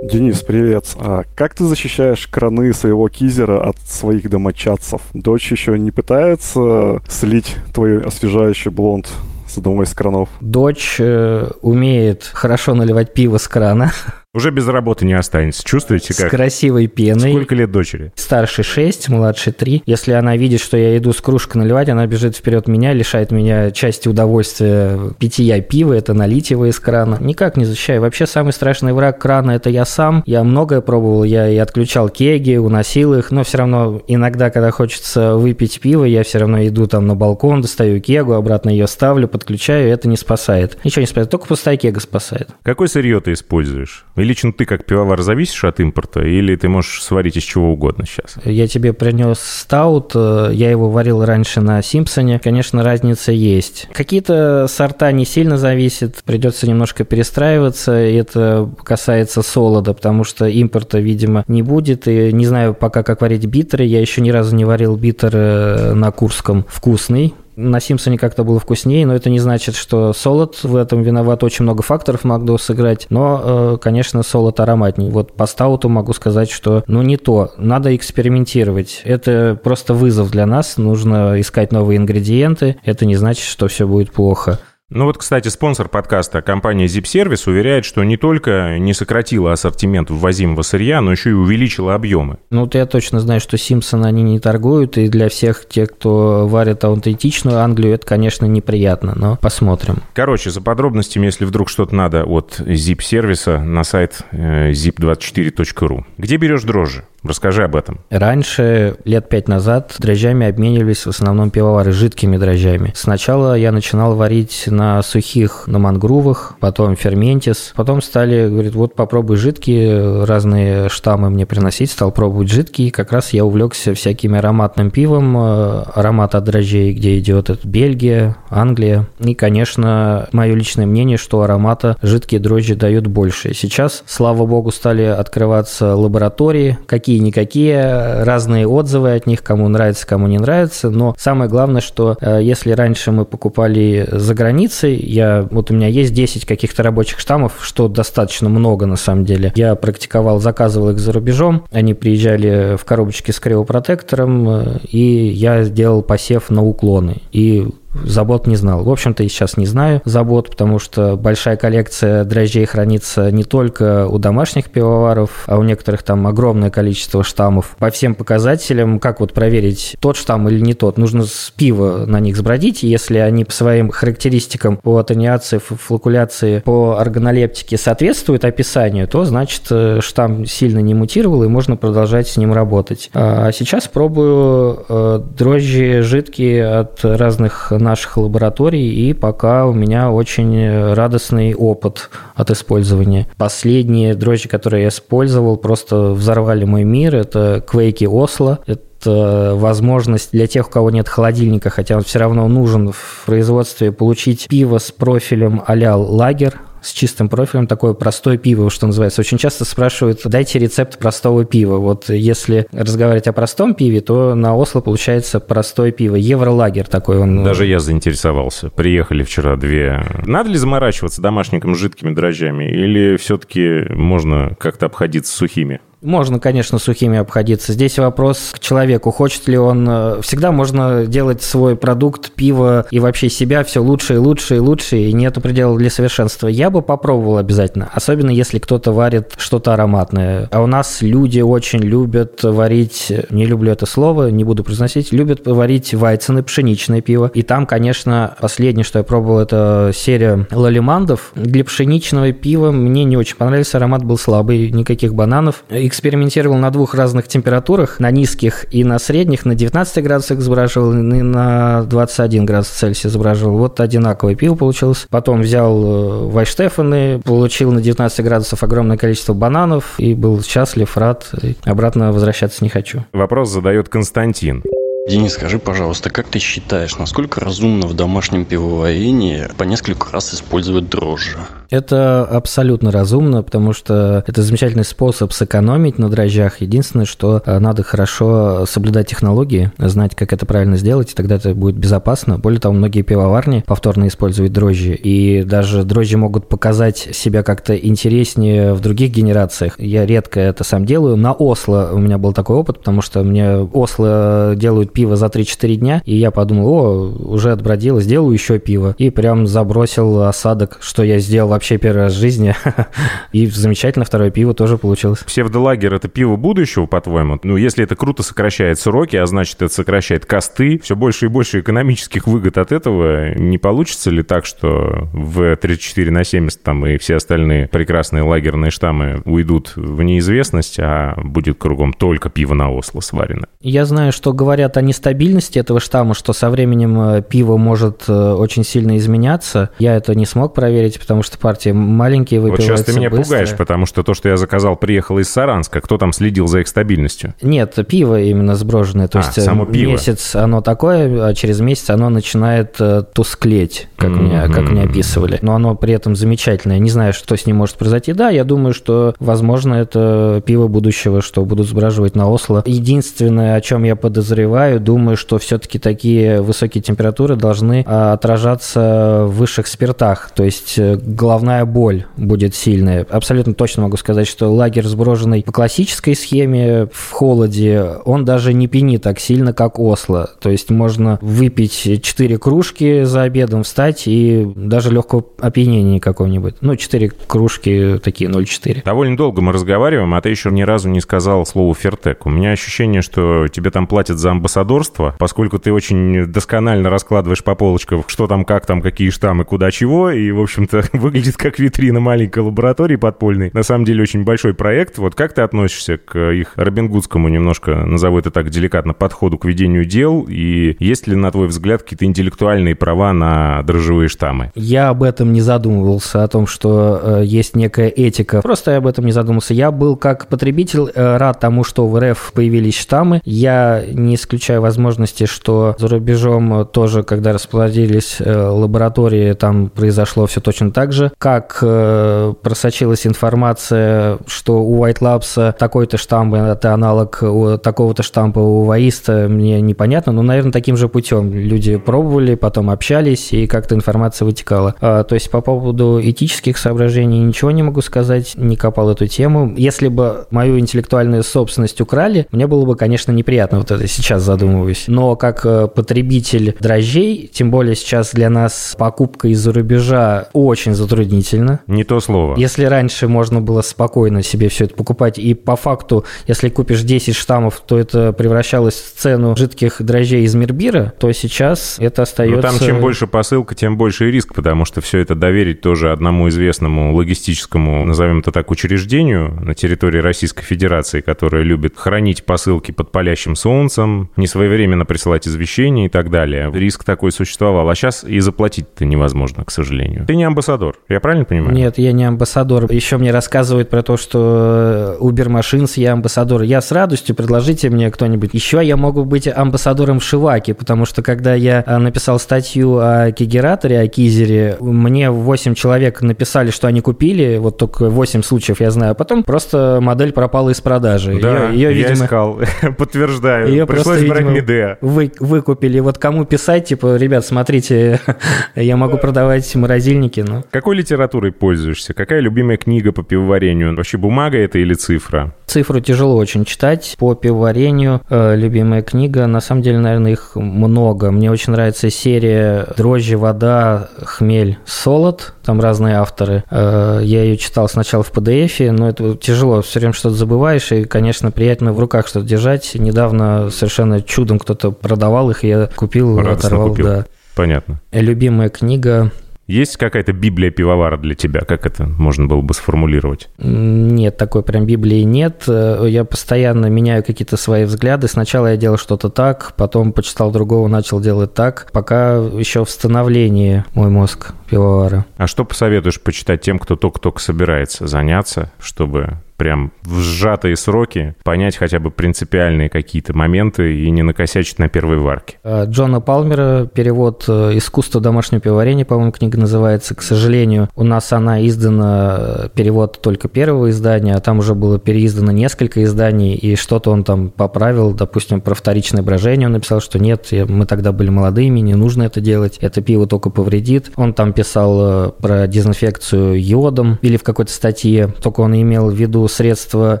Денис, 0.02 0.40
привет. 0.42 0.96
А 0.96 1.22
как 1.36 1.54
ты 1.54 1.64
защищаешь 1.64 2.26
краны 2.26 2.72
своего 2.72 3.08
кизера 3.08 3.62
от 3.62 3.78
своих 3.86 4.28
домочадцев? 4.28 5.00
Дочь 5.14 5.52
еще 5.52 5.78
не 5.78 5.92
пытается 5.92 7.00
слить 7.08 7.54
твой 7.72 8.02
освежающий 8.02 8.72
блонд 8.72 9.08
с 9.46 9.58
одного 9.58 9.84
из 9.84 9.94
кранов? 9.94 10.28
Дочь 10.40 10.96
э, 10.98 11.48
умеет 11.60 12.24
хорошо 12.24 12.74
наливать 12.74 13.14
пиво 13.14 13.38
с 13.38 13.46
крана 13.46 13.92
Уже 14.34 14.50
без 14.50 14.66
работы 14.66 15.04
не 15.04 15.12
останется. 15.12 15.62
Чувствуете 15.62 16.14
с 16.14 16.16
как? 16.16 16.30
красивой 16.30 16.86
пеной. 16.86 17.32
Сколько 17.32 17.54
лет 17.54 17.70
дочери? 17.70 18.12
Старший 18.14 18.64
6, 18.64 19.10
младший 19.10 19.52
3. 19.52 19.82
Если 19.84 20.12
она 20.12 20.38
видит, 20.38 20.62
что 20.62 20.78
я 20.78 20.96
иду 20.96 21.12
с 21.12 21.20
кружкой 21.20 21.60
наливать, 21.60 21.90
она 21.90 22.06
бежит 22.06 22.34
вперед 22.34 22.66
меня, 22.66 22.94
лишает 22.94 23.30
меня 23.30 23.70
части 23.72 24.08
удовольствия 24.08 24.98
питья 25.18 25.60
пива, 25.60 25.92
это 25.92 26.14
налить 26.14 26.50
его 26.50 26.64
из 26.64 26.80
крана. 26.80 27.18
Никак 27.20 27.58
не 27.58 27.66
защищаю. 27.66 28.00
Вообще 28.00 28.26
самый 28.26 28.54
страшный 28.54 28.94
враг 28.94 29.20
крана– 29.20 29.50
это 29.52 29.68
я 29.68 29.84
сам. 29.84 30.22
Я 30.24 30.44
многое 30.44 30.80
пробовал, 30.80 31.24
я 31.24 31.50
и 31.50 31.58
отключал 31.58 32.08
кеги, 32.08 32.56
уносил 32.56 33.12
их, 33.12 33.32
но 33.32 33.44
все 33.44 33.58
равно 33.58 34.00
иногда, 34.08 34.48
когда 34.48 34.70
хочется 34.70 35.34
выпить 35.34 35.78
пиво, 35.78 36.04
я 36.04 36.22
все 36.22 36.38
равно 36.38 36.66
иду 36.66 36.86
там 36.86 37.06
на 37.06 37.14
балкон, 37.14 37.60
достаю 37.60 38.00
кегу, 38.00 38.32
обратно 38.32 38.70
ее 38.70 38.86
ставлю, 38.86 39.28
подключаю, 39.28 39.90
это 39.90 40.08
не 40.08 40.16
спасает. 40.16 40.78
Ничего 40.84 41.02
не 41.02 41.06
спасает, 41.06 41.28
только 41.28 41.46
пустая 41.46 41.76
кега 41.76 42.00
спасает. 42.00 42.48
Какое 42.62 42.88
сырье 42.88 43.20
ты 43.20 43.34
используешь? 43.34 44.06
И 44.22 44.24
лично 44.24 44.52
ты 44.52 44.66
как 44.66 44.84
пивовар 44.84 45.20
зависишь 45.20 45.64
от 45.64 45.80
импорта, 45.80 46.20
или 46.20 46.54
ты 46.54 46.68
можешь 46.68 47.02
сварить 47.02 47.36
из 47.36 47.42
чего 47.42 47.72
угодно 47.72 48.06
сейчас? 48.06 48.36
Я 48.44 48.68
тебе 48.68 48.92
принес 48.92 49.40
стаут, 49.40 50.12
э, 50.14 50.50
я 50.52 50.70
его 50.70 50.90
варил 50.90 51.24
раньше 51.24 51.60
на 51.60 51.82
Симпсоне. 51.82 52.38
Конечно, 52.38 52.84
разница 52.84 53.32
есть. 53.32 53.88
Какие-то 53.92 54.68
сорта 54.68 55.10
не 55.10 55.24
сильно 55.24 55.58
зависят, 55.58 56.22
придется 56.24 56.68
немножко 56.68 57.02
перестраиваться. 57.02 58.00
И 58.06 58.14
это 58.14 58.70
касается 58.84 59.42
солода, 59.42 59.92
потому 59.92 60.22
что 60.22 60.46
импорта, 60.46 61.00
видимо, 61.00 61.42
не 61.48 61.62
будет. 61.62 62.06
И 62.06 62.32
не 62.32 62.46
знаю 62.46 62.74
пока, 62.74 63.02
как 63.02 63.22
варить 63.22 63.46
битеры. 63.46 63.82
Я 63.82 64.00
еще 64.00 64.20
ни 64.20 64.30
разу 64.30 64.54
не 64.54 64.64
варил 64.64 64.94
битер 64.94 65.32
э, 65.34 65.94
на 65.94 66.12
Курском 66.12 66.64
вкусный. 66.68 67.34
На 67.62 67.80
Симпсоне 67.80 68.18
как-то 68.18 68.44
было 68.44 68.58
вкуснее, 68.58 69.06
но 69.06 69.14
это 69.14 69.30
не 69.30 69.38
значит, 69.38 69.76
что 69.76 70.12
солод 70.12 70.62
в 70.62 70.76
этом 70.76 71.02
виноват. 71.02 71.44
Очень 71.44 71.62
много 71.62 71.82
факторов 71.82 72.24
могло 72.24 72.58
сыграть, 72.58 73.06
но, 73.10 73.40
э, 73.74 73.78
конечно, 73.80 74.22
солод 74.22 74.58
ароматней. 74.60 75.10
Вот 75.10 75.32
по 75.34 75.46
стауту 75.46 75.88
могу 75.88 76.12
сказать, 76.12 76.50
что 76.50 76.82
ну 76.86 77.02
не 77.02 77.16
то. 77.16 77.52
Надо 77.56 77.94
экспериментировать. 77.94 79.02
Это 79.04 79.58
просто 79.62 79.94
вызов 79.94 80.30
для 80.30 80.46
нас. 80.46 80.76
Нужно 80.76 81.40
искать 81.40 81.72
новые 81.72 81.98
ингредиенты. 81.98 82.76
Это 82.84 83.06
не 83.06 83.16
значит, 83.16 83.44
что 83.44 83.68
все 83.68 83.86
будет 83.86 84.12
плохо. 84.12 84.58
Ну 84.94 85.06
вот, 85.06 85.16
кстати, 85.16 85.48
спонсор 85.48 85.88
подкаста, 85.88 86.42
компания 86.42 86.84
Zip 86.84 87.04
Service, 87.04 87.48
уверяет, 87.48 87.86
что 87.86 88.04
не 88.04 88.18
только 88.18 88.78
не 88.78 88.92
сократила 88.92 89.52
ассортимент 89.52 90.10
ввозимого 90.10 90.60
сырья, 90.60 91.00
но 91.00 91.12
еще 91.12 91.30
и 91.30 91.32
увеличила 91.32 91.94
объемы. 91.94 92.36
Ну, 92.50 92.62
вот 92.62 92.74
я 92.74 92.84
точно 92.84 93.18
знаю, 93.20 93.40
что 93.40 93.56
Симпсон 93.56 94.04
они 94.04 94.22
не 94.22 94.38
торгуют, 94.38 94.98
и 94.98 95.08
для 95.08 95.30
всех 95.30 95.66
тех, 95.66 95.92
кто 95.92 96.46
варит 96.46 96.84
аутентичную 96.84 97.58
Англию, 97.58 97.94
это, 97.94 98.06
конечно, 98.06 98.44
неприятно, 98.44 99.14
но 99.16 99.36
посмотрим. 99.40 100.02
Короче, 100.12 100.50
за 100.50 100.60
подробностями, 100.60 101.24
если 101.24 101.46
вдруг 101.46 101.70
что-то 101.70 101.94
надо 101.94 102.24
от 102.24 102.60
Zip 102.60 103.00
сервиса 103.00 103.60
на 103.60 103.84
сайт 103.84 104.20
э, 104.30 104.72
zip24.ru. 104.72 106.04
Где 106.18 106.36
берешь 106.36 106.64
дрожжи? 106.64 107.04
Расскажи 107.24 107.62
об 107.62 107.76
этом. 107.76 108.00
Раньше, 108.10 108.96
лет 109.04 109.28
пять 109.28 109.46
назад, 109.46 109.94
дрожжами 109.98 110.46
обменивались 110.46 111.06
в 111.06 111.08
основном 111.08 111.50
пивовары 111.50 111.92
жидкими 111.92 112.36
дрожжами. 112.36 112.92
Сначала 112.96 113.54
я 113.54 113.70
начинал 113.70 114.16
варить 114.16 114.64
на 114.66 115.02
сухих, 115.02 115.64
на 115.68 115.78
мангрувах, 115.78 116.56
потом 116.58 116.96
ферментис. 116.96 117.72
Потом 117.76 118.02
стали, 118.02 118.48
говорит, 118.48 118.74
вот 118.74 118.94
попробуй 118.96 119.36
жидкие, 119.36 120.24
разные 120.24 120.88
штаммы 120.88 121.30
мне 121.30 121.46
приносить. 121.46 121.92
Стал 121.92 122.10
пробовать 122.10 122.50
жидкие. 122.50 122.90
Как 122.90 123.12
раз 123.12 123.32
я 123.32 123.44
увлекся 123.44 123.94
всякими 123.94 124.38
ароматным 124.38 124.90
пивом, 124.90 125.36
э, 125.36 125.82
аромат 125.94 126.34
от 126.34 126.44
дрожжей, 126.44 126.92
где 126.92 127.18
идет 127.18 127.50
это 127.50 127.66
Бельгия, 127.66 128.36
Англия. 128.50 129.06
И, 129.20 129.34
конечно, 129.34 130.28
мое 130.32 130.54
личное 130.54 130.86
мнение, 130.86 131.18
что 131.18 131.42
аромата 131.42 131.96
жидкие 132.02 132.40
дрожжи 132.40 132.74
дают 132.74 133.06
больше. 133.06 133.54
Сейчас, 133.54 134.02
слава 134.06 134.44
богу, 134.44 134.72
стали 134.72 135.04
открываться 135.04 135.94
лаборатории, 135.94 136.78
какие-никакие, 137.12 138.22
разные 138.24 138.66
отзывы 138.66 139.14
от 139.14 139.26
них, 139.26 139.42
кому 139.42 139.68
нравится, 139.68 140.06
кому 140.06 140.28
не 140.28 140.38
нравится. 140.38 140.88
Но 140.88 141.14
самое 141.18 141.50
главное, 141.50 141.82
что 141.82 142.16
э, 142.20 142.40
если 142.42 142.72
раньше 142.72 143.12
мы 143.12 143.26
покупали 143.26 144.08
за 144.10 144.34
границей, 144.34 144.96
я, 144.96 145.46
вот 145.50 145.70
у 145.70 145.74
меня 145.74 145.88
есть 145.88 146.14
10 146.14 146.46
каких-то 146.46 146.82
рабочих 146.82 147.18
штаммов, 147.18 147.58
что 147.60 147.88
достаточно 147.88 148.48
много 148.48 148.86
на 148.86 148.96
самом 148.96 149.26
деле. 149.26 149.52
Я 149.56 149.74
практиковал, 149.74 150.40
заказывал 150.40 150.90
их 150.90 150.98
за 150.98 151.12
рубежом, 151.12 151.64
они 151.70 151.92
приезжали 151.92 152.76
в 152.76 152.84
коробочке 152.86 153.32
с 153.32 153.40
криопротектором, 153.40 154.48
э, 154.48 154.78
и 154.88 155.28
я 155.28 155.64
сделал 155.64 156.02
посев 156.02 156.48
на 156.48 156.62
уклоны. 156.62 157.16
И 157.32 157.66
Забот 157.94 158.46
не 158.46 158.56
знал. 158.56 158.82
В 158.84 158.90
общем-то, 158.90 159.22
и 159.22 159.28
сейчас 159.28 159.56
не 159.56 159.66
знаю 159.66 160.00
забот, 160.04 160.50
потому 160.50 160.78
что 160.78 161.16
большая 161.16 161.56
коллекция 161.56 162.24
дрожжей 162.24 162.64
хранится 162.64 163.30
не 163.30 163.44
только 163.44 164.06
у 164.08 164.18
домашних 164.18 164.70
пивоваров, 164.70 165.44
а 165.46 165.58
у 165.58 165.62
некоторых 165.62 166.02
там 166.02 166.26
огромное 166.26 166.70
количество 166.70 167.22
штаммов. 167.22 167.76
По 167.78 167.90
всем 167.90 168.14
показателям, 168.14 168.98
как 168.98 169.20
вот 169.20 169.32
проверить, 169.32 169.96
тот 170.00 170.16
штамм 170.16 170.48
или 170.48 170.60
не 170.60 170.74
тот, 170.74 170.98
нужно 170.98 171.24
с 171.24 171.52
пива 171.56 172.04
на 172.06 172.20
них 172.20 172.36
сбродить, 172.36 172.84
и 172.84 172.88
если 172.88 173.18
они 173.18 173.44
по 173.44 173.52
своим 173.52 173.90
характеристикам 173.90 174.76
по 174.76 175.02
тониации, 175.02 175.58
флокуляции, 175.58 176.60
по 176.60 176.96
органолептике 176.98 177.76
соответствуют 177.76 178.44
описанию, 178.44 179.06
то 179.06 179.24
значит 179.24 179.62
э, 179.70 180.00
штамм 180.00 180.46
сильно 180.46 180.78
не 180.78 180.94
мутировал, 180.94 181.44
и 181.44 181.48
можно 181.48 181.76
продолжать 181.76 182.28
с 182.28 182.36
ним 182.36 182.52
работать. 182.52 183.10
А 183.14 183.52
сейчас 183.52 183.88
пробую 183.88 184.84
э, 184.88 185.20
дрожжи 185.36 186.02
жидкие 186.02 186.66
от 186.66 187.04
разных 187.04 187.72
наших 187.82 188.16
лабораторий, 188.16 188.88
и 188.88 189.12
пока 189.12 189.66
у 189.66 189.72
меня 189.72 190.10
очень 190.10 190.92
радостный 190.94 191.54
опыт 191.54 192.10
от 192.34 192.50
использования. 192.50 193.28
Последние 193.36 194.14
дрожжи, 194.14 194.48
которые 194.48 194.84
я 194.84 194.88
использовал, 194.88 195.56
просто 195.56 196.12
взорвали 196.12 196.64
мой 196.64 196.84
мир. 196.84 197.14
Это 197.14 197.62
Квейки 197.66 198.04
Осло. 198.04 198.60
Это 198.66 199.54
возможность 199.56 200.30
для 200.30 200.46
тех, 200.46 200.68
у 200.68 200.70
кого 200.70 200.90
нет 200.90 201.08
холодильника, 201.08 201.70
хотя 201.70 201.96
он 201.96 202.02
все 202.02 202.20
равно 202.20 202.46
нужен 202.46 202.92
в 202.92 203.24
производстве, 203.26 203.90
получить 203.90 204.46
пиво 204.48 204.78
с 204.78 204.92
профилем 204.92 205.62
а-ля 205.66 205.96
лагер, 205.96 206.60
с 206.82 206.92
чистым 206.92 207.28
профилем, 207.28 207.66
такое 207.66 207.94
простое 207.94 208.36
пиво, 208.36 208.70
что 208.70 208.86
называется. 208.86 209.20
Очень 209.20 209.38
часто 209.38 209.64
спрашивают, 209.64 210.20
дайте 210.24 210.58
рецепт 210.58 210.98
простого 210.98 211.44
пива. 211.44 211.78
Вот 211.78 212.08
если 212.08 212.66
разговаривать 212.72 213.28
о 213.28 213.32
простом 213.32 213.74
пиве, 213.74 214.00
то 214.00 214.34
на 214.34 214.56
Осло 214.56 214.80
получается 214.80 215.40
простое 215.40 215.92
пиво. 215.92 216.16
Евролагер 216.16 216.86
такой 216.86 217.18
он. 217.18 217.44
Даже 217.44 217.66
я 217.66 217.78
заинтересовался. 217.78 218.70
Приехали 218.70 219.22
вчера 219.22 219.56
две. 219.56 220.04
Надо 220.24 220.50
ли 220.50 220.56
заморачиваться 220.56 221.22
домашником 221.22 221.74
жидкими 221.74 222.14
дрожжами? 222.14 222.64
Или 222.64 223.16
все-таки 223.16 223.86
можно 223.90 224.54
как-то 224.58 224.86
обходиться 224.86 225.34
сухими? 225.34 225.80
Можно, 226.02 226.40
конечно, 226.40 226.78
сухими 226.78 227.16
обходиться. 227.18 227.72
Здесь 227.72 227.96
вопрос 227.96 228.50
к 228.52 228.58
человеку, 228.58 229.12
хочет 229.12 229.46
ли 229.46 229.56
он... 229.56 229.86
Э, 229.88 230.20
всегда 230.20 230.50
можно 230.50 231.06
делать 231.06 231.42
свой 231.42 231.76
продукт, 231.76 232.32
пиво 232.32 232.86
и 232.90 232.98
вообще 232.98 233.28
себя 233.28 233.62
все 233.62 233.80
лучше 233.80 234.14
и 234.14 234.16
лучше 234.16 234.56
и 234.56 234.58
лучше, 234.58 234.98
и 234.98 235.12
нету 235.12 235.40
предела 235.40 235.78
для 235.78 235.90
совершенства. 235.90 236.48
Я 236.48 236.70
бы 236.70 236.82
попробовал 236.82 237.38
обязательно, 237.38 237.88
особенно 237.92 238.30
если 238.30 238.58
кто-то 238.58 238.90
варит 238.90 239.34
что-то 239.36 239.74
ароматное. 239.74 240.48
А 240.50 240.60
у 240.60 240.66
нас 240.66 241.02
люди 241.02 241.40
очень 241.40 241.78
любят 241.78 242.42
варить, 242.42 243.12
не 243.30 243.46
люблю 243.46 243.70
это 243.70 243.86
слово, 243.86 244.28
не 244.28 244.42
буду 244.42 244.64
произносить, 244.64 245.12
любят 245.12 245.46
варить 245.46 245.94
вайцены, 245.94 246.42
пшеничное 246.42 247.00
пиво. 247.00 247.30
И 247.32 247.42
там, 247.42 247.64
конечно, 247.64 248.34
последнее, 248.40 248.84
что 248.84 248.98
я 248.98 249.04
пробовал, 249.04 249.38
это 249.38 249.92
серия 249.94 250.48
лалимандов. 250.50 251.30
Для 251.36 251.64
пшеничного 251.64 252.32
пива 252.32 252.72
мне 252.72 253.04
не 253.04 253.16
очень 253.16 253.36
понравился, 253.36 253.76
аромат 253.76 254.04
был 254.04 254.18
слабый, 254.18 254.68
никаких 254.72 255.14
бананов. 255.14 255.62
И 255.70 255.91
экспериментировал 255.92 256.56
на 256.56 256.70
двух 256.70 256.94
разных 256.94 257.28
температурах, 257.28 258.00
на 258.00 258.10
низких 258.10 258.64
и 258.72 258.82
на 258.82 258.98
средних, 258.98 259.44
на 259.44 259.54
19 259.54 260.02
градусах 260.02 260.38
изображивал, 260.38 260.92
и 260.92 260.96
на 260.96 261.82
21 261.82 262.46
градус 262.46 262.68
Цельсия 262.68 263.10
изображивал. 263.10 263.58
Вот 263.58 263.78
одинаковое 263.78 264.34
пиво 264.34 264.54
получилось. 264.54 265.06
Потом 265.10 265.42
взял 265.42 265.84
э, 265.84 266.26
Вайштефаны, 266.28 267.20
получил 267.20 267.72
на 267.72 267.82
19 267.82 268.24
градусов 268.24 268.62
огромное 268.62 268.96
количество 268.96 269.34
бананов 269.34 269.94
и 269.98 270.14
был 270.14 270.42
счастлив, 270.42 270.96
рад. 270.96 271.28
И 271.42 271.56
обратно 271.64 272.10
возвращаться 272.12 272.64
не 272.64 272.70
хочу. 272.70 273.04
Вопрос 273.12 273.50
задает 273.50 273.90
Константин. 273.90 274.62
Денис, 275.08 275.32
скажи, 275.32 275.58
пожалуйста, 275.58 276.10
как 276.10 276.28
ты 276.28 276.38
считаешь, 276.38 276.96
насколько 276.96 277.40
разумно 277.40 277.86
в 277.86 277.94
домашнем 277.94 278.44
пивоварении 278.44 279.48
по 279.58 279.64
несколько 279.64 280.12
раз 280.12 280.32
использовать 280.32 280.88
дрожжи? 280.88 281.36
Это 281.72 282.26
абсолютно 282.26 282.90
разумно, 282.90 283.42
потому 283.42 283.72
что 283.72 284.22
это 284.26 284.42
замечательный 284.42 284.84
способ 284.84 285.32
сэкономить 285.32 285.98
на 285.98 286.10
дрожжах. 286.10 286.60
Единственное, 286.60 287.06
что 287.06 287.42
э, 287.46 287.58
надо 287.58 287.82
хорошо 287.82 288.66
соблюдать 288.66 289.08
технологии, 289.08 289.72
знать, 289.78 290.14
как 290.14 290.34
это 290.34 290.44
правильно 290.44 290.76
сделать, 290.76 291.12
и 291.12 291.14
тогда 291.14 291.36
это 291.36 291.54
будет 291.54 291.76
безопасно. 291.76 292.38
Более 292.38 292.60
того, 292.60 292.74
многие 292.74 293.00
пивоварни 293.00 293.64
повторно 293.66 294.08
используют 294.08 294.52
дрожжи, 294.52 294.92
и 294.92 295.44
даже 295.44 295.84
дрожжи 295.84 296.18
могут 296.18 296.46
показать 296.46 296.98
себя 296.98 297.42
как-то 297.42 297.74
интереснее 297.74 298.74
в 298.74 298.80
других 298.80 299.10
генерациях. 299.10 299.80
Я 299.80 300.04
редко 300.04 300.40
это 300.40 300.64
сам 300.64 300.84
делаю. 300.84 301.16
На 301.16 301.32
Осло 301.32 301.88
у 301.90 301.98
меня 301.98 302.18
был 302.18 302.34
такой 302.34 302.56
опыт, 302.56 302.80
потому 302.80 303.00
что 303.00 303.22
мне 303.22 303.56
Осло 303.56 304.52
делают 304.56 304.92
пиво 304.92 305.16
за 305.16 305.26
3-4 305.26 305.74
дня, 305.76 306.02
и 306.04 306.16
я 306.16 306.30
подумал, 306.30 306.68
о, 306.68 307.14
уже 307.30 307.50
отбродило, 307.50 308.02
сделаю 308.02 308.34
еще 308.34 308.58
пиво. 308.58 308.94
И 308.98 309.08
прям 309.08 309.46
забросил 309.46 310.24
осадок, 310.24 310.76
что 310.82 311.02
я 311.02 311.18
сделал 311.18 311.54
первый 311.78 312.04
раз 312.04 312.14
в 312.14 312.18
жизни. 312.18 312.54
И 313.32 313.46
замечательно 313.46 314.04
второе 314.04 314.30
пиво 314.30 314.54
тоже 314.54 314.78
получилось. 314.78 315.20
Псевдолагер— 315.20 315.94
это 315.94 316.08
пиво 316.08 316.36
будущего, 316.36 316.86
по-твоему? 316.86 317.38
Ну, 317.42 317.56
если 317.56 317.84
это 317.84 317.96
круто 317.96 318.22
сокращает 318.22 318.78
сроки, 318.78 319.16
а 319.16 319.26
значит, 319.26 319.62
это 319.62 319.72
сокращает 319.72 320.26
косты, 320.26 320.78
все 320.82 320.96
больше 320.96 321.26
и 321.26 321.28
больше 321.28 321.60
экономических 321.60 322.26
выгод 322.26 322.58
от 322.58 322.72
этого, 322.72 323.34
не 323.34 323.58
получится 323.58 324.10
ли 324.10 324.22
так, 324.22 324.46
что 324.46 325.08
в 325.12 325.56
34 325.56 326.10
на 326.10 326.24
70 326.24 326.62
там 326.62 326.86
и 326.86 326.98
все 326.98 327.16
остальные 327.16 327.68
прекрасные 327.68 328.22
лагерные 328.22 328.70
штаммы 328.70 329.22
уйдут 329.24 329.72
в 329.76 330.02
неизвестность, 330.02 330.78
а 330.78 331.14
будет 331.16 331.58
кругом 331.58 331.92
только 331.92 332.28
пиво 332.30 332.54
на 332.54 332.70
Осло 332.70 333.00
сварено? 333.00 333.46
Я 333.60 333.84
знаю, 333.84 334.12
что 334.12 334.32
говорят 334.32 334.76
о 334.76 334.82
нестабильности 334.82 335.58
этого 335.58 335.80
штамма, 335.80 336.14
что 336.14 336.32
со 336.32 336.50
временем 336.50 337.00
э, 337.00 337.22
пиво 337.22 337.56
может 337.56 338.04
э, 338.08 338.32
очень 338.32 338.64
сильно 338.64 338.96
изменяться. 338.96 339.70
Я 339.78 339.96
это 339.96 340.14
не 340.14 340.26
смог 340.26 340.54
проверить, 340.54 340.98
потому 340.98 341.22
что 341.22 341.38
партии 341.52 341.70
маленькие 341.70 342.40
выпиваются 342.40 342.70
Вот 342.72 342.78
сейчас 342.78 342.86
ты 342.86 342.98
меня 342.98 343.10
быстро. 343.10 343.24
пугаешь, 343.24 343.56
потому 343.56 343.86
что 343.86 344.02
то, 344.02 344.14
что 344.14 344.28
я 344.28 344.36
заказал, 344.36 344.76
приехало 344.76 345.18
из 345.20 345.28
Саранска. 345.28 345.80
Кто 345.80 345.98
там 345.98 346.12
следил 346.12 346.46
за 346.46 346.60
их 346.60 346.68
стабильностью? 346.68 347.34
Нет, 347.42 347.78
пиво 347.86 348.20
именно 348.20 348.54
сброженное. 348.54 349.08
То 349.08 349.18
А, 349.18 349.22
есть 349.22 349.36
э, 349.38 349.42
само 349.42 349.66
пиво. 349.66 349.90
месяц 349.92 350.34
оно 350.34 350.60
такое, 350.62 351.26
а 351.28 351.34
через 351.34 351.60
месяц 351.60 351.90
оно 351.90 352.08
начинает 352.08 352.76
э, 352.80 353.02
тусклеть, 353.14 353.88
как, 353.96 354.10
мне, 354.10 354.42
как 354.48 354.70
мне 354.70 354.84
описывали. 354.84 355.38
Но 355.42 355.54
оно 355.54 355.74
при 355.74 355.92
этом 355.94 356.16
замечательное. 356.16 356.78
Не 356.78 356.90
знаю, 356.90 357.12
что 357.12 357.36
с 357.36 357.44
ним 357.46 357.56
может 357.56 357.76
произойти. 357.76 358.12
Да, 358.14 358.30
я 358.30 358.44
думаю, 358.44 358.72
что, 358.74 359.14
возможно, 359.18 359.74
это 359.74 360.42
пиво 360.46 360.68
будущего, 360.68 361.20
что 361.22 361.44
будут 361.44 361.68
сбраживать 361.68 362.16
на 362.16 362.28
Осло. 362.30 362.62
Единственное, 362.66 363.56
о 363.56 363.60
чем 363.60 363.82
я 363.84 363.94
подозреваю, 363.96 364.80
думаю, 364.80 365.16
что 365.16 365.38
все-таки 365.38 365.78
такие 365.78 366.40
высокие 366.40 366.82
температуры 366.82 367.36
должны 367.36 367.84
а, 367.86 368.14
отражаться 368.14 369.24
в 369.26 369.32
высших 369.36 369.66
спиртах. 369.66 370.30
То 370.34 370.44
есть 370.44 370.78
э, 370.78 370.96
головная 371.32 371.64
боль 371.64 372.04
будет 372.18 372.54
сильная. 372.54 373.06
Абсолютно 373.08 373.54
точно 373.54 373.84
могу 373.84 373.96
сказать, 373.96 374.26
что 374.26 374.52
лагерь 374.52 374.84
сброженный 374.84 375.42
по 375.42 375.50
классической 375.50 376.14
схеме 376.14 376.88
в 376.92 377.10
холоде, 377.10 377.92
он 378.04 378.26
даже 378.26 378.52
не 378.52 378.68
пенит 378.68 379.02
так 379.02 379.18
сильно, 379.18 379.54
как 379.54 379.78
Осло. 379.78 380.28
То 380.42 380.50
есть 380.50 380.70
можно 380.70 381.18
выпить 381.22 382.02
4 382.02 382.36
кружки 382.36 383.04
за 383.04 383.22
обедом, 383.22 383.62
встать 383.62 384.02
и 384.06 384.46
даже 384.54 384.90
легкого 384.90 385.24
опьянения 385.40 386.00
какого-нибудь. 386.00 386.56
Ну, 386.60 386.76
4 386.76 387.12
кружки 387.26 387.98
такие 388.04 388.28
0,4. 388.28 388.84
Довольно 388.84 389.16
долго 389.16 389.40
мы 389.40 389.52
разговариваем, 389.52 390.12
а 390.12 390.20
ты 390.20 390.28
еще 390.28 390.50
ни 390.50 390.62
разу 390.62 390.90
не 390.90 391.00
сказал 391.00 391.46
слово 391.46 391.74
«фертек». 391.74 392.26
У 392.26 392.30
меня 392.30 392.50
ощущение, 392.50 393.00
что 393.00 393.48
тебе 393.48 393.70
там 393.70 393.86
платят 393.86 394.18
за 394.18 394.32
амбассадорство, 394.32 395.16
поскольку 395.18 395.58
ты 395.58 395.72
очень 395.72 396.26
досконально 396.26 396.90
раскладываешь 396.90 397.42
по 397.42 397.54
полочкам, 397.54 398.04
что 398.06 398.26
там, 398.26 398.44
как 398.44 398.66
там, 398.66 398.82
какие 398.82 399.08
штаммы, 399.08 399.46
куда 399.46 399.70
чего, 399.70 400.10
и, 400.10 400.30
в 400.30 400.40
общем-то, 400.40 400.84
выглядит 400.92 401.21
выглядит 401.22 401.36
как 401.36 401.58
витрина 401.60 402.00
маленькой 402.00 402.40
лаборатории 402.40 402.96
подпольной. 402.96 403.50
На 403.52 403.62
самом 403.62 403.84
деле 403.84 404.02
очень 404.02 404.24
большой 404.24 404.54
проект. 404.54 404.98
Вот 404.98 405.14
как 405.14 405.32
ты 405.34 405.42
относишься 405.42 405.96
к 405.96 406.18
их 406.18 406.52
робингудскому 406.56 407.28
немножко, 407.28 407.76
назову 407.86 408.18
это 408.18 408.32
так 408.32 408.50
деликатно, 408.50 408.92
подходу 408.92 409.38
к 409.38 409.44
ведению 409.44 409.84
дел? 409.84 410.26
И 410.28 410.76
есть 410.80 411.06
ли, 411.06 411.14
на 411.14 411.30
твой 411.30 411.46
взгляд, 411.46 411.82
какие-то 411.82 412.06
интеллектуальные 412.06 412.74
права 412.74 413.12
на 413.12 413.62
дрожжевые 413.62 414.08
штаммы? 414.08 414.50
Я 414.56 414.88
об 414.88 415.04
этом 415.04 415.32
не 415.32 415.40
задумывался, 415.40 416.24
о 416.24 416.28
том, 416.28 416.48
что 416.48 417.00
э, 417.02 417.22
есть 417.24 417.54
некая 417.54 417.88
этика. 417.88 418.42
Просто 418.42 418.72
я 418.72 418.78
об 418.78 418.86
этом 418.88 419.06
не 419.06 419.12
задумался. 419.12 419.54
Я 419.54 419.70
был 419.70 419.96
как 419.96 420.26
потребитель 420.26 420.90
э, 420.92 421.16
рад 421.18 421.38
тому, 421.38 421.62
что 421.62 421.86
в 421.86 422.00
РФ 422.00 422.32
появились 422.34 422.76
штаммы. 422.76 423.20
Я 423.24 423.84
не 423.92 424.16
исключаю 424.16 424.60
возможности, 424.60 425.26
что 425.26 425.76
за 425.78 425.86
рубежом 425.86 426.66
тоже, 426.66 427.04
когда 427.04 427.32
расплодились 427.32 428.16
э, 428.18 428.34
лаборатории, 428.34 429.34
там 429.34 429.68
произошло 429.68 430.26
все 430.26 430.40
точно 430.40 430.72
так 430.72 430.92
же. 430.92 431.11
Как 431.18 431.58
э, 431.62 432.34
просочилась 432.42 433.06
информация, 433.06 434.18
что 434.26 434.62
у 434.62 434.84
White 434.84 435.00
Labs 435.00 435.52
такой-то 435.58 435.96
штамп, 435.96 436.34
это 436.34 436.72
аналог 436.72 437.22
такого-то 437.62 438.02
штампа 438.02 438.38
у 438.38 438.64
Ваиста, 438.64 439.26
мне 439.28 439.60
непонятно, 439.60 440.12
но, 440.12 440.22
наверное, 440.22 440.52
таким 440.52 440.76
же 440.76 440.88
путем. 440.88 441.32
Люди 441.32 441.76
пробовали, 441.76 442.34
потом 442.34 442.70
общались, 442.70 443.32
и 443.32 443.46
как-то 443.46 443.74
информация 443.74 444.26
вытекала. 444.26 444.74
А, 444.80 445.04
то 445.04 445.14
есть 445.14 445.30
по 445.30 445.40
поводу 445.40 446.00
этических 446.02 446.58
соображений 446.58 447.20
ничего 447.20 447.50
не 447.50 447.62
могу 447.62 447.82
сказать, 447.82 448.32
не 448.36 448.56
копал 448.56 448.90
эту 448.90 449.06
тему. 449.06 449.54
Если 449.56 449.88
бы 449.88 450.26
мою 450.30 450.58
интеллектуальную 450.58 451.22
собственность 451.22 451.80
украли, 451.80 452.26
мне 452.30 452.46
было 452.46 452.64
бы, 452.64 452.76
конечно, 452.76 453.12
неприятно, 453.12 453.58
вот 453.58 453.70
это 453.70 453.86
сейчас 453.86 454.22
задумываюсь. 454.22 454.84
Но 454.86 455.16
как 455.16 455.44
э, 455.44 455.68
потребитель 455.68 456.56
дрожжей, 456.60 457.30
тем 457.32 457.50
более 457.50 457.74
сейчас 457.74 458.12
для 458.12 458.30
нас 458.30 458.74
покупка 458.78 459.28
из-за 459.28 459.52
рубежа 459.52 460.28
очень 460.32 460.74
затруднительно. 461.02 461.60
Не 461.66 461.84
то 461.84 462.00
слово. 462.00 462.36
Если 462.36 462.64
раньше 462.64 463.08
можно 463.08 463.40
было 463.40 463.62
спокойно 463.62 464.22
себе 464.22 464.48
все 464.48 464.64
это 464.64 464.74
покупать, 464.74 465.18
и 465.18 465.34
по 465.34 465.56
факту, 465.56 466.04
если 466.26 466.48
купишь 466.48 466.82
10 466.82 467.14
штаммов, 467.14 467.60
то 467.66 467.78
это 467.78 468.12
превращалось 468.12 468.74
в 468.74 468.98
цену 468.98 469.36
жидких 469.36 469.76
дрожжей 469.80 470.24
из 470.24 470.34
Мирбира, 470.34 470.92
то 470.98 471.10
сейчас 471.12 471.76
это 471.78 472.02
остается... 472.02 472.36
Ну, 472.36 472.42
там 472.42 472.58
чем 472.58 472.80
больше 472.80 473.06
посылка, 473.06 473.54
тем 473.54 473.76
больше 473.76 474.08
и 474.08 474.12
риск, 474.12 474.34
потому 474.34 474.64
что 474.64 474.80
все 474.80 474.98
это 474.98 475.14
доверить 475.14 475.60
тоже 475.60 475.92
одному 475.92 476.28
известному 476.28 476.94
логистическому, 476.94 477.84
назовем 477.84 478.20
это 478.20 478.32
так, 478.32 478.50
учреждению 478.50 479.32
на 479.42 479.54
территории 479.54 479.98
Российской 479.98 480.44
Федерации, 480.44 481.00
которое 481.00 481.42
любит 481.42 481.74
хранить 481.76 482.24
посылки 482.24 482.72
под 482.72 482.92
палящим 482.92 483.36
солнцем, 483.36 484.10
не 484.16 484.26
своевременно 484.26 484.84
присылать 484.84 485.26
извещения 485.26 485.86
и 485.86 485.88
так 485.88 486.10
далее. 486.10 486.50
Риск 486.52 486.84
такой 486.84 487.12
существовал. 487.12 487.68
А 487.68 487.74
сейчас 487.74 488.04
и 488.04 488.20
заплатить-то 488.20 488.84
невозможно, 488.84 489.44
к 489.44 489.50
сожалению. 489.50 490.06
Ты 490.06 490.16
не 490.16 490.24
амбассадор, 490.24 490.76
я 490.92 491.00
правильно 491.00 491.24
понимаю? 491.24 491.54
Нет, 491.54 491.78
я 491.78 491.92
не 491.92 492.04
амбассадор. 492.04 492.70
Еще 492.70 492.96
мне 492.98 493.10
рассказывают 493.10 493.68
про 493.68 493.82
то, 493.82 493.96
что 493.96 494.96
Uber 495.00 495.26
Machines 495.26 495.72
я 495.76 495.92
амбассадор. 495.92 496.42
Я 496.42 496.60
с 496.60 496.72
радостью, 496.72 497.14
предложите 497.14 497.70
мне 497.70 497.90
кто-нибудь. 497.90 498.30
Еще 498.32 498.60
я 498.62 498.76
могу 498.76 499.04
быть 499.04 499.26
амбассадором 499.28 500.00
Шиваки, 500.00 500.52
потому 500.52 500.84
что 500.84 501.02
когда 501.02 501.34
я 501.34 501.62
а, 501.66 501.78
написал 501.78 502.18
статью 502.18 502.78
о 502.78 503.12
кигераторе, 503.12 503.80
о 503.80 503.88
кизере, 503.88 504.56
мне 504.60 505.10
8 505.10 505.54
человек 505.54 506.02
написали, 506.02 506.50
что 506.50 506.68
они 506.68 506.80
купили, 506.80 507.38
вот 507.38 507.58
только 507.58 507.88
8 507.88 508.22
случаев 508.22 508.60
я 508.60 508.70
знаю, 508.70 508.92
а 508.92 508.94
потом 508.94 509.22
просто 509.22 509.78
модель 509.80 510.12
пропала 510.12 510.50
из 510.50 510.60
продажи. 510.60 511.18
Да, 511.20 511.48
ее, 511.48 511.54
ее, 511.54 511.80
я 511.80 511.88
видимо, 511.88 512.04
искал, 512.04 512.40
подтверждаю. 512.78 513.48
Ее 513.48 513.66
Пришлось 513.66 513.98
просто, 513.98 514.08
брать 514.08 514.24
Медеа. 514.24 514.78
Вы, 514.80 515.12
выкупили. 515.18 515.80
Вот 515.80 515.98
кому 515.98 516.24
писать, 516.24 516.66
типа, 516.66 516.96
ребят, 516.96 517.24
смотрите, 517.24 518.00
я 518.54 518.76
могу 518.76 518.98
продавать 518.98 519.54
морозильники. 519.54 520.20
Но... 520.20 520.44
Какой 520.50 520.76
литературой 520.82 521.32
пользуешься? 521.32 521.94
Какая 521.94 522.20
любимая 522.20 522.56
книга 522.56 522.92
по 522.92 523.02
пивоварению? 523.02 523.74
Вообще 523.74 523.96
бумага 523.96 524.38
это 524.38 524.58
или 524.58 524.74
цифра? 524.74 525.34
Цифру 525.46 525.80
тяжело 525.80 526.16
очень 526.16 526.44
читать. 526.44 526.96
По 526.98 527.14
пивоварению 527.14 528.02
э, 528.10 528.36
любимая 528.36 528.82
книга. 528.82 529.26
На 529.26 529.40
самом 529.40 529.62
деле, 529.62 529.78
наверное, 529.78 530.12
их 530.12 530.32
много. 530.34 531.10
Мне 531.10 531.30
очень 531.30 531.52
нравится 531.52 531.88
серия 531.90 532.66
«Дрожжи, 532.76 533.16
вода, 533.16 533.88
хмель, 534.02 534.58
солод». 534.64 535.34
Там 535.44 535.60
разные 535.60 535.96
авторы. 535.96 536.44
Э, 536.50 537.00
я 537.02 537.22
ее 537.22 537.36
читал 537.36 537.68
сначала 537.68 538.02
в 538.02 538.12
PDF, 538.12 538.70
но 538.70 538.88
это 538.88 539.16
тяжело. 539.16 539.62
Все 539.62 539.78
время 539.78 539.92
что-то 539.92 540.16
забываешь, 540.16 540.72
и, 540.72 540.84
конечно, 540.84 541.30
приятно 541.30 541.72
в 541.72 541.78
руках 541.78 542.08
что-то 542.08 542.26
держать. 542.26 542.72
Недавно 542.74 543.50
совершенно 543.50 544.02
чудом 544.02 544.38
кто-то 544.38 544.72
продавал 544.72 545.30
их, 545.30 545.44
и 545.44 545.48
я 545.48 545.70
купил, 545.74 546.18
Радостно 546.18 546.48
оторвал. 546.48 546.68
Купил. 546.70 546.86
Да. 546.86 547.06
Понятно. 547.34 547.80
Любимая 547.92 548.48
книга 548.50 549.10
есть 549.46 549.76
какая-то 549.76 550.12
Библия 550.12 550.50
пивовара 550.50 550.96
для 550.96 551.14
тебя? 551.14 551.40
Как 551.40 551.66
это 551.66 551.84
можно 551.84 552.26
было 552.26 552.40
бы 552.40 552.54
сформулировать? 552.54 553.28
Нет, 553.38 554.16
такой 554.16 554.42
прям 554.42 554.66
Библии 554.66 555.02
нет. 555.02 555.44
Я 555.46 556.04
постоянно 556.04 556.66
меняю 556.66 557.02
какие-то 557.04 557.36
свои 557.36 557.64
взгляды. 557.64 558.08
Сначала 558.08 558.48
я 558.48 558.56
делал 558.56 558.78
что-то 558.78 559.08
так, 559.08 559.54
потом 559.56 559.92
почитал 559.92 560.30
другого, 560.30 560.68
начал 560.68 561.00
делать 561.00 561.34
так, 561.34 561.68
пока 561.72 562.16
еще 562.16 562.64
в 562.64 562.70
становлении 562.70 563.64
мой 563.74 563.90
мозг 563.90 564.32
пивовара. 564.48 565.06
А 565.16 565.26
что 565.26 565.44
посоветуешь 565.44 566.00
почитать 566.00 566.40
тем, 566.40 566.58
кто 566.58 566.76
только-только 566.76 567.20
собирается 567.20 567.86
заняться, 567.86 568.52
чтобы 568.60 569.18
прям 569.36 569.72
в 569.82 570.00
сжатые 570.00 570.56
сроки 570.56 571.14
понять 571.24 571.56
хотя 571.56 571.78
бы 571.78 571.90
принципиальные 571.90 572.68
какие-то 572.68 573.16
моменты 573.16 573.78
и 573.78 573.90
не 573.90 574.02
накосячить 574.02 574.58
на 574.58 574.68
первой 574.68 574.98
варке. 574.98 575.38
А, 575.42 575.64
Джона 575.64 576.00
Палмера, 576.00 576.66
перевод 576.66 577.24
э, 577.28 577.56
«Искусство 577.56 578.00
домашнего 578.00 578.40
пивоварения», 578.40 578.84
по-моему, 578.84 579.12
книга 579.12 579.38
называется. 579.38 579.94
К 579.94 580.02
сожалению, 580.02 580.68
у 580.76 580.84
нас 580.84 581.12
она 581.12 581.46
издана, 581.46 582.16
э, 582.18 582.48
перевод 582.54 583.00
только 583.00 583.28
первого 583.28 583.70
издания, 583.70 584.14
а 584.14 584.20
там 584.20 584.38
уже 584.38 584.54
было 584.54 584.78
переиздано 584.78 585.32
несколько 585.32 585.82
изданий, 585.84 586.34
и 586.34 586.56
что-то 586.56 586.90
он 586.90 587.04
там 587.04 587.30
поправил, 587.30 587.92
допустим, 587.92 588.40
про 588.40 588.54
вторичное 588.54 589.02
брожение 589.02 589.48
он 589.48 589.54
написал, 589.54 589.80
что 589.80 589.98
нет, 589.98 590.28
мы 590.48 590.66
тогда 590.66 590.92
были 590.92 591.10
молодыми, 591.10 591.60
не 591.60 591.74
нужно 591.74 592.04
это 592.04 592.20
делать, 592.20 592.58
это 592.60 592.80
пиво 592.80 593.06
только 593.06 593.30
повредит. 593.30 593.90
Он 593.96 594.14
там 594.14 594.32
писал 594.32 595.08
э, 595.08 595.10
про 595.20 595.46
дезинфекцию 595.46 596.42
йодом 596.42 596.98
или 597.02 597.16
в 597.16 597.22
какой-то 597.22 597.52
статье, 597.52 598.12
только 598.22 598.40
он 598.40 598.54
имел 598.54 598.90
в 598.90 598.94
виду 598.94 599.21
средство 599.28 600.00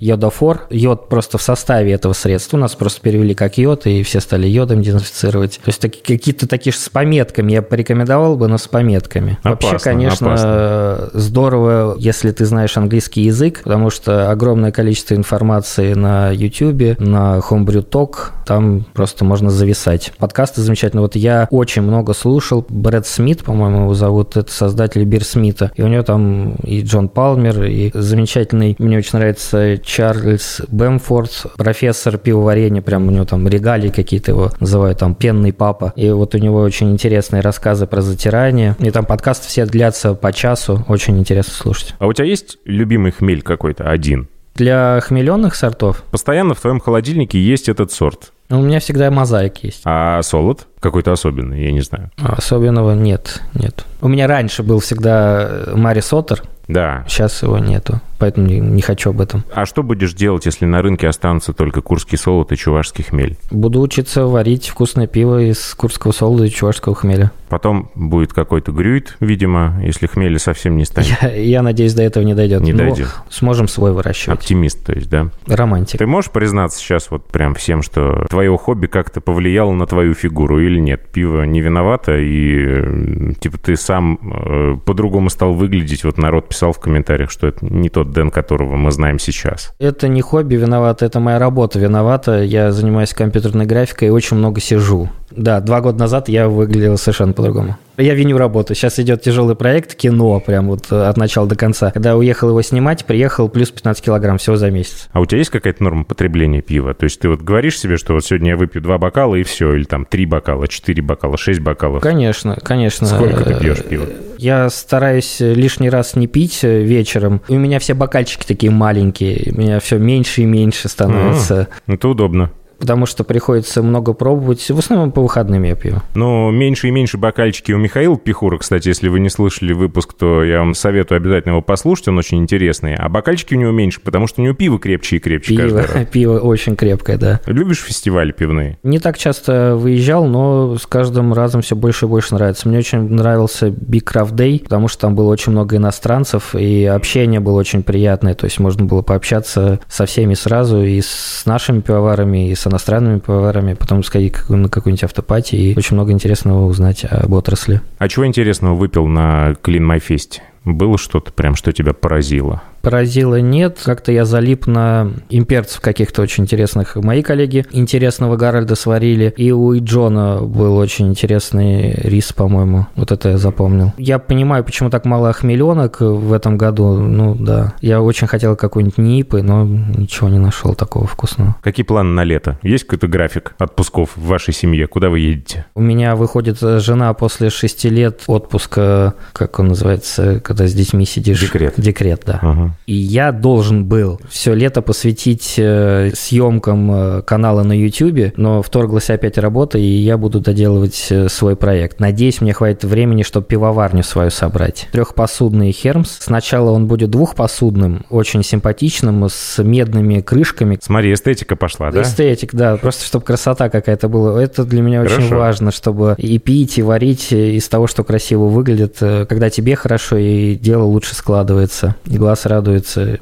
йодофор. 0.00 0.66
Йод 0.70 1.08
просто 1.08 1.38
в 1.38 1.42
составе 1.42 1.92
этого 1.92 2.12
средства. 2.12 2.56
У 2.56 2.60
нас 2.60 2.74
просто 2.74 3.00
перевели 3.00 3.34
как 3.34 3.58
йод, 3.58 3.86
и 3.86 4.02
все 4.02 4.20
стали 4.20 4.46
йодом 4.46 4.82
дезинфицировать. 4.82 5.60
То 5.64 5.68
есть 5.68 5.80
таки, 5.80 6.00
какие-то 6.00 6.46
такие 6.46 6.72
с 6.72 6.88
пометками 6.88 7.52
я 7.52 7.62
порекомендовал 7.62 8.36
бы, 8.36 8.48
но 8.48 8.58
с 8.58 8.68
пометками. 8.68 9.38
Опасно, 9.42 9.70
Вообще, 9.72 9.84
конечно, 9.84 10.34
опасно. 10.34 11.10
здорово, 11.12 11.96
если 11.98 12.30
ты 12.32 12.44
знаешь 12.44 12.76
английский 12.76 13.22
язык, 13.22 13.62
потому 13.64 13.90
что 13.90 14.30
огромное 14.30 14.72
количество 14.72 15.14
информации 15.14 15.94
на 15.94 16.30
YouTube, 16.30 16.98
на 16.98 17.38
Homebrew 17.38 17.88
Talk, 17.88 18.30
там 18.46 18.86
просто 18.94 19.24
можно 19.24 19.50
зависать. 19.50 20.12
Подкасты 20.18 20.62
замечательно. 20.62 21.02
Вот 21.02 21.16
я 21.16 21.46
очень 21.50 21.82
много 21.82 22.14
слушал. 22.14 22.64
Брэд 22.68 23.06
Смит, 23.06 23.44
по-моему, 23.44 23.82
его 23.82 23.94
зовут, 23.94 24.36
это 24.36 24.50
создатель 24.50 25.04
Бир 25.04 25.24
Смита. 25.24 25.70
И 25.76 25.82
у 25.82 25.88
него 25.88 26.02
там 26.02 26.54
и 26.62 26.82
Джон 26.82 27.08
Палмер, 27.08 27.64
и 27.64 27.90
замечательный, 27.94 28.76
мне 28.78 28.98
очень 28.98 29.07
нравится 29.12 29.78
Чарльз 29.78 30.62
Бэмфорд, 30.68 31.46
профессор 31.56 32.18
пивоварения, 32.18 32.82
прям 32.82 33.08
у 33.08 33.10
него 33.10 33.24
там 33.24 33.46
регалии 33.48 33.88
какие-то 33.88 34.32
его 34.32 34.52
называют, 34.60 34.98
там 34.98 35.14
пенный 35.14 35.52
папа. 35.52 35.92
И 35.96 36.10
вот 36.10 36.34
у 36.34 36.38
него 36.38 36.60
очень 36.60 36.90
интересные 36.90 37.42
рассказы 37.42 37.86
про 37.86 38.00
затирание. 38.00 38.76
И 38.78 38.90
там 38.90 39.04
подкасты 39.04 39.48
все 39.48 39.66
длятся 39.66 40.14
по 40.14 40.32
часу, 40.32 40.84
очень 40.88 41.18
интересно 41.18 41.52
слушать. 41.52 41.94
А 41.98 42.06
у 42.06 42.12
тебя 42.12 42.26
есть 42.26 42.58
любимый 42.64 43.12
хмель 43.12 43.42
какой-то 43.42 43.90
один? 43.90 44.28
Для 44.54 45.00
хмеленных 45.00 45.54
сортов? 45.54 46.02
Постоянно 46.10 46.54
в 46.54 46.60
твоем 46.60 46.80
холодильнике 46.80 47.40
есть 47.40 47.68
этот 47.68 47.92
сорт. 47.92 48.32
Ну, 48.48 48.60
у 48.60 48.62
меня 48.62 48.80
всегда 48.80 49.10
мозаик 49.10 49.58
есть. 49.62 49.82
А 49.84 50.22
солод? 50.22 50.66
Какой-то 50.80 51.12
особенный, 51.12 51.64
я 51.64 51.70
не 51.70 51.82
знаю. 51.82 52.10
Особенного 52.16 52.94
нет, 52.94 53.42
нет. 53.54 53.84
У 54.00 54.08
меня 54.08 54.26
раньше 54.26 54.62
был 54.62 54.80
всегда 54.80 55.64
Мари 55.74 56.00
Сотер. 56.00 56.42
Да. 56.66 57.04
Сейчас 57.06 57.42
его 57.42 57.58
нету, 57.58 58.00
поэтому 58.18 58.46
не, 58.46 58.60
не 58.60 58.82
хочу 58.82 59.10
об 59.10 59.20
этом. 59.20 59.44
А 59.52 59.66
что 59.66 59.82
будешь 59.82 60.14
делать, 60.14 60.46
если 60.46 60.64
на 60.64 60.82
рынке 60.82 61.08
останутся 61.08 61.52
только 61.52 61.80
курский 61.82 62.18
солод 62.18 62.52
и 62.52 62.56
чувашский 62.56 63.04
хмель? 63.04 63.36
Буду 63.50 63.80
учиться 63.80 64.26
варить 64.26 64.68
вкусное 64.68 65.06
пиво 65.06 65.42
из 65.42 65.74
курского 65.74 66.12
солода 66.12 66.44
и 66.44 66.50
чувашского 66.50 66.94
хмеля. 66.94 67.32
Потом 67.48 67.90
будет 67.94 68.32
какой-то 68.32 68.72
грюйт, 68.72 69.16
видимо, 69.20 69.80
если 69.82 70.06
хмеля 70.06 70.38
совсем 70.38 70.76
не 70.76 70.84
станет. 70.84 71.16
Я, 71.22 71.34
я 71.34 71.62
надеюсь, 71.62 71.94
до 71.94 72.02
этого 72.02 72.22
не 72.24 72.34
дойдет. 72.34 72.60
Не 72.60 72.72
Но 72.72 72.78
дойдет. 72.78 73.08
Сможем 73.30 73.68
свой 73.68 73.92
выращивать. 73.92 74.38
Оптимист, 74.38 74.84
то 74.84 74.92
есть, 74.92 75.08
да? 75.08 75.30
Романтик. 75.46 75.98
Ты 75.98 76.06
можешь 76.06 76.30
признаться 76.30 76.78
сейчас 76.78 77.10
вот 77.10 77.26
прям 77.28 77.54
всем, 77.54 77.82
что 77.82 78.26
твое 78.28 78.56
хобби 78.58 78.86
как-то 78.86 79.20
повлияло 79.20 79.72
на 79.72 79.86
твою 79.86 80.14
фигуру 80.14 80.60
или 80.60 80.78
нет? 80.78 81.08
Пиво 81.10 81.44
не 81.44 81.60
виновато, 81.60 82.18
и 82.18 83.34
типа 83.40 83.58
ты 83.58 83.76
сам 83.76 84.18
э, 84.22 84.76
по-другому 84.84 85.30
стал 85.30 85.54
выглядеть. 85.54 86.04
Вот 86.04 86.18
народ 86.18 86.48
писал 86.48 86.72
в 86.72 86.80
комментариях, 86.80 87.30
что 87.30 87.46
это 87.46 87.64
не 87.64 87.88
тот 87.88 88.07
Дэн, 88.08 88.30
которого 88.30 88.76
мы 88.76 88.90
знаем 88.90 89.18
сейчас. 89.18 89.72
Это 89.78 90.08
не 90.08 90.20
хобби 90.20 90.56
виновато, 90.56 91.06
это 91.06 91.20
моя 91.20 91.38
работа 91.38 91.78
виновата. 91.78 92.42
Я 92.42 92.72
занимаюсь 92.72 93.12
компьютерной 93.14 93.66
графикой 93.66 94.08
и 94.08 94.10
очень 94.10 94.36
много 94.36 94.60
сижу. 94.60 95.08
Да, 95.30 95.60
два 95.60 95.80
года 95.80 95.98
назад 95.98 96.28
я 96.28 96.48
выглядел 96.48 96.96
совершенно 96.96 97.32
по-другому. 97.32 97.76
Я 97.98 98.14
виню 98.14 98.38
работу. 98.38 98.74
Сейчас 98.74 98.98
идет 98.98 99.22
тяжелый 99.22 99.56
проект, 99.56 99.94
кино, 99.94 100.40
прям 100.40 100.68
вот 100.68 100.90
от 100.90 101.16
начала 101.16 101.46
до 101.46 101.54
конца. 101.54 101.90
Когда 101.90 102.16
уехал 102.16 102.48
его 102.48 102.62
снимать, 102.62 103.04
приехал 103.04 103.48
плюс 103.48 103.70
15 103.70 104.04
килограмм 104.04 104.38
всего 104.38 104.56
за 104.56 104.70
месяц. 104.70 105.08
А 105.12 105.20
у 105.20 105.26
тебя 105.26 105.38
есть 105.38 105.50
какая-то 105.50 105.82
норма 105.82 106.04
потребления 106.04 106.62
пива? 106.62 106.94
То 106.94 107.04
есть 107.04 107.20
ты 107.20 107.28
вот 107.28 107.42
говоришь 107.42 107.78
себе, 107.78 107.96
что 107.96 108.14
вот 108.14 108.24
сегодня 108.24 108.50
я 108.50 108.56
выпью 108.56 108.80
два 108.80 108.98
бокала 108.98 109.34
и 109.34 109.42
все, 109.42 109.74
или 109.74 109.84
там 109.84 110.04
три 110.06 110.26
бокала, 110.26 110.66
четыре 110.66 111.02
бокала, 111.02 111.36
шесть 111.36 111.60
бокалов? 111.60 112.02
Конечно, 112.02 112.56
конечно. 112.62 113.06
Сколько 113.06 113.44
ты 113.44 113.54
пьешь 113.58 113.84
пива? 113.84 114.06
Я 114.38 114.70
стараюсь 114.70 115.40
лишний 115.40 115.90
раз 115.90 116.16
не 116.16 116.26
пить 116.26 116.62
вечером. 116.62 117.42
У 117.48 117.54
меня 117.54 117.78
все 117.78 117.94
бокальчики 117.94 118.46
такие 118.46 118.70
маленькие, 118.70 119.52
у 119.52 119.58
меня 119.58 119.80
все 119.80 119.98
меньше 119.98 120.42
и 120.42 120.44
меньше 120.44 120.88
становится. 120.88 121.68
А, 121.86 121.92
это 121.92 122.08
удобно 122.08 122.50
потому 122.78 123.06
что 123.06 123.24
приходится 123.24 123.82
много 123.82 124.12
пробовать. 124.12 124.68
В 124.68 124.78
основном 124.78 125.12
по 125.12 125.22
выходным 125.22 125.62
я 125.62 125.74
пью. 125.74 125.96
Но 126.14 126.50
меньше 126.50 126.88
и 126.88 126.90
меньше 126.90 127.18
бокальчики 127.18 127.72
у 127.72 127.78
Михаила 127.78 128.16
Пихура, 128.16 128.58
кстати, 128.58 128.88
если 128.88 129.08
вы 129.08 129.20
не 129.20 129.28
слышали 129.28 129.72
выпуск, 129.72 130.14
то 130.14 130.42
я 130.44 130.58
вам 130.58 130.74
советую 130.74 131.16
обязательно 131.16 131.52
его 131.52 131.62
послушать, 131.62 132.08
он 132.08 132.18
очень 132.18 132.38
интересный. 132.38 132.94
А 132.94 133.08
бокальчики 133.08 133.54
у 133.54 133.58
него 133.58 133.72
меньше, 133.72 134.00
потому 134.00 134.26
что 134.26 134.40
у 134.40 134.44
него 134.44 134.54
пиво 134.54 134.78
крепче 134.78 135.16
и 135.16 135.18
крепче 135.18 135.56
пиво, 135.56 135.82
Пиво 136.12 136.38
очень 136.38 136.76
крепкое, 136.76 137.18
да. 137.18 137.40
Любишь 137.46 137.82
фестивали 137.82 138.32
пивные? 138.32 138.78
Не 138.82 138.98
так 138.98 139.18
часто 139.18 139.74
выезжал, 139.76 140.26
но 140.26 140.76
с 140.76 140.86
каждым 140.86 141.32
разом 141.32 141.62
все 141.62 141.76
больше 141.76 142.06
и 142.06 142.08
больше 142.08 142.34
нравится. 142.34 142.68
Мне 142.68 142.78
очень 142.78 143.00
нравился 143.00 143.68
Big 143.68 144.04
Craft 144.04 144.34
Day, 144.34 144.62
потому 144.62 144.88
что 144.88 145.02
там 145.02 145.14
было 145.14 145.30
очень 145.30 145.52
много 145.52 145.76
иностранцев, 145.76 146.54
и 146.54 146.84
общение 146.84 147.40
было 147.40 147.58
очень 147.58 147.82
приятное, 147.82 148.34
то 148.34 148.44
есть 148.44 148.58
можно 148.58 148.84
было 148.84 149.02
пообщаться 149.02 149.80
со 149.88 150.06
всеми 150.06 150.34
сразу, 150.34 150.82
и 150.82 151.00
с 151.00 151.42
нашими 151.44 151.80
пивоварами, 151.80 152.50
и 152.50 152.54
с 152.54 152.67
иностранными 152.68 153.18
поварами, 153.18 153.74
потом 153.74 154.02
сходить 154.02 154.34
на 154.48 154.68
какую-нибудь 154.68 155.04
автопати 155.04 155.56
и 155.56 155.76
очень 155.76 155.96
много 155.96 156.12
интересного 156.12 156.66
узнать 156.66 157.04
об 157.04 157.32
отрасли. 157.32 157.80
А 157.98 158.08
чего 158.08 158.26
интересного 158.26 158.74
выпил 158.74 159.06
на 159.06 159.52
Clean 159.62 159.80
My 159.80 160.00
Fest? 160.06 160.40
Было 160.64 160.98
что-то 160.98 161.32
прям, 161.32 161.54
что 161.54 161.72
тебя 161.72 161.92
поразило? 161.92 162.62
Поразило 162.88 163.38
нет. 163.38 163.80
Как-то 163.84 164.12
я 164.12 164.24
залип 164.24 164.66
на 164.66 165.12
имперцев 165.28 165.82
каких-то 165.82 166.22
очень 166.22 166.44
интересных. 166.44 166.96
Мои 166.96 167.22
коллеги 167.22 167.66
интересного 167.70 168.36
Гарольда 168.36 168.76
сварили. 168.76 169.34
И 169.36 169.52
у 169.52 169.78
Джона 169.78 170.40
был 170.40 170.74
очень 170.78 171.08
интересный 171.08 171.92
рис, 171.92 172.32
по-моему. 172.32 172.86
Вот 172.96 173.12
это 173.12 173.28
я 173.28 173.36
запомнил. 173.36 173.92
Я 173.98 174.18
понимаю, 174.18 174.64
почему 174.64 174.88
так 174.88 175.04
мало 175.04 175.34
хмеленок 175.34 176.00
в 176.00 176.32
этом 176.32 176.56
году. 176.56 176.94
Ну 176.94 177.34
да. 177.34 177.74
Я 177.82 178.00
очень 178.00 178.26
хотел 178.26 178.56
какой-нибудь 178.56 178.96
нипы, 178.96 179.42
но 179.42 179.66
ничего 179.66 180.30
не 180.30 180.38
нашел 180.38 180.74
такого 180.74 181.06
вкусного. 181.06 181.56
Какие 181.62 181.84
планы 181.84 182.14
на 182.14 182.24
лето? 182.24 182.58
Есть 182.62 182.84
какой-то 182.84 183.06
график 183.06 183.52
отпусков 183.58 184.16
в 184.16 184.24
вашей 184.24 184.54
семье? 184.54 184.86
Куда 184.86 185.10
вы 185.10 185.20
едете? 185.20 185.66
У 185.74 185.82
меня 185.82 186.16
выходит 186.16 186.58
жена 186.58 187.12
после 187.12 187.50
шести 187.50 187.90
лет 187.90 188.22
отпуска, 188.26 189.12
как 189.34 189.58
он 189.58 189.68
называется, 189.68 190.40
когда 190.40 190.66
с 190.66 190.72
детьми 190.72 191.04
сидишь. 191.04 191.38
Декрет. 191.38 191.74
Декрет, 191.76 192.22
да. 192.24 192.38
Ага. 192.40 192.77
И 192.88 192.94
я 192.94 193.32
должен 193.32 193.84
был 193.84 194.18
все 194.30 194.54
лето 194.54 194.80
посвятить 194.80 195.56
э, 195.58 196.10
съемкам 196.14 196.90
э, 196.90 197.22
канала 197.22 197.62
на 197.62 197.78
YouTube, 197.78 198.32
но 198.38 198.62
вторглась 198.62 199.10
опять 199.10 199.36
работа, 199.36 199.76
и 199.76 199.84
я 199.84 200.16
буду 200.16 200.40
доделывать 200.40 201.08
э, 201.10 201.28
свой 201.28 201.54
проект. 201.54 202.00
Надеюсь, 202.00 202.40
мне 202.40 202.54
хватит 202.54 202.84
времени, 202.84 203.24
чтобы 203.24 203.46
пивоварню 203.46 204.02
свою 204.02 204.30
собрать. 204.30 204.88
Трехпосудный 204.90 205.70
Хермс. 205.70 206.16
Сначала 206.18 206.70
он 206.70 206.86
будет 206.86 207.10
двухпосудным, 207.10 208.06
очень 208.08 208.42
симпатичным, 208.42 209.28
с 209.28 209.62
медными 209.62 210.20
крышками. 210.20 210.78
Смотри, 210.80 211.12
эстетика 211.12 211.56
пошла, 211.56 211.90
да? 211.90 212.00
Эстетик, 212.00 212.54
да. 212.54 212.78
Просто 212.78 213.04
чтобы 213.04 213.26
красота 213.26 213.68
какая-то 213.68 214.08
была. 214.08 214.42
Это 214.42 214.64
для 214.64 214.80
меня 214.80 215.00
хорошо. 215.00 215.16
очень 215.20 215.36
важно, 215.36 215.72
чтобы 215.72 216.14
и 216.16 216.38
пить, 216.38 216.78
и 216.78 216.82
варить 216.82 217.32
из 217.32 217.68
того, 217.68 217.86
что 217.86 218.02
красиво 218.02 218.44
выглядит, 218.44 218.96
когда 218.98 219.50
тебе 219.50 219.76
хорошо, 219.76 220.16
и 220.16 220.54
дело 220.54 220.84
лучше 220.84 221.14
складывается, 221.14 221.94
и 222.06 222.16
глаз 222.16 222.46
радуется. 222.46 222.57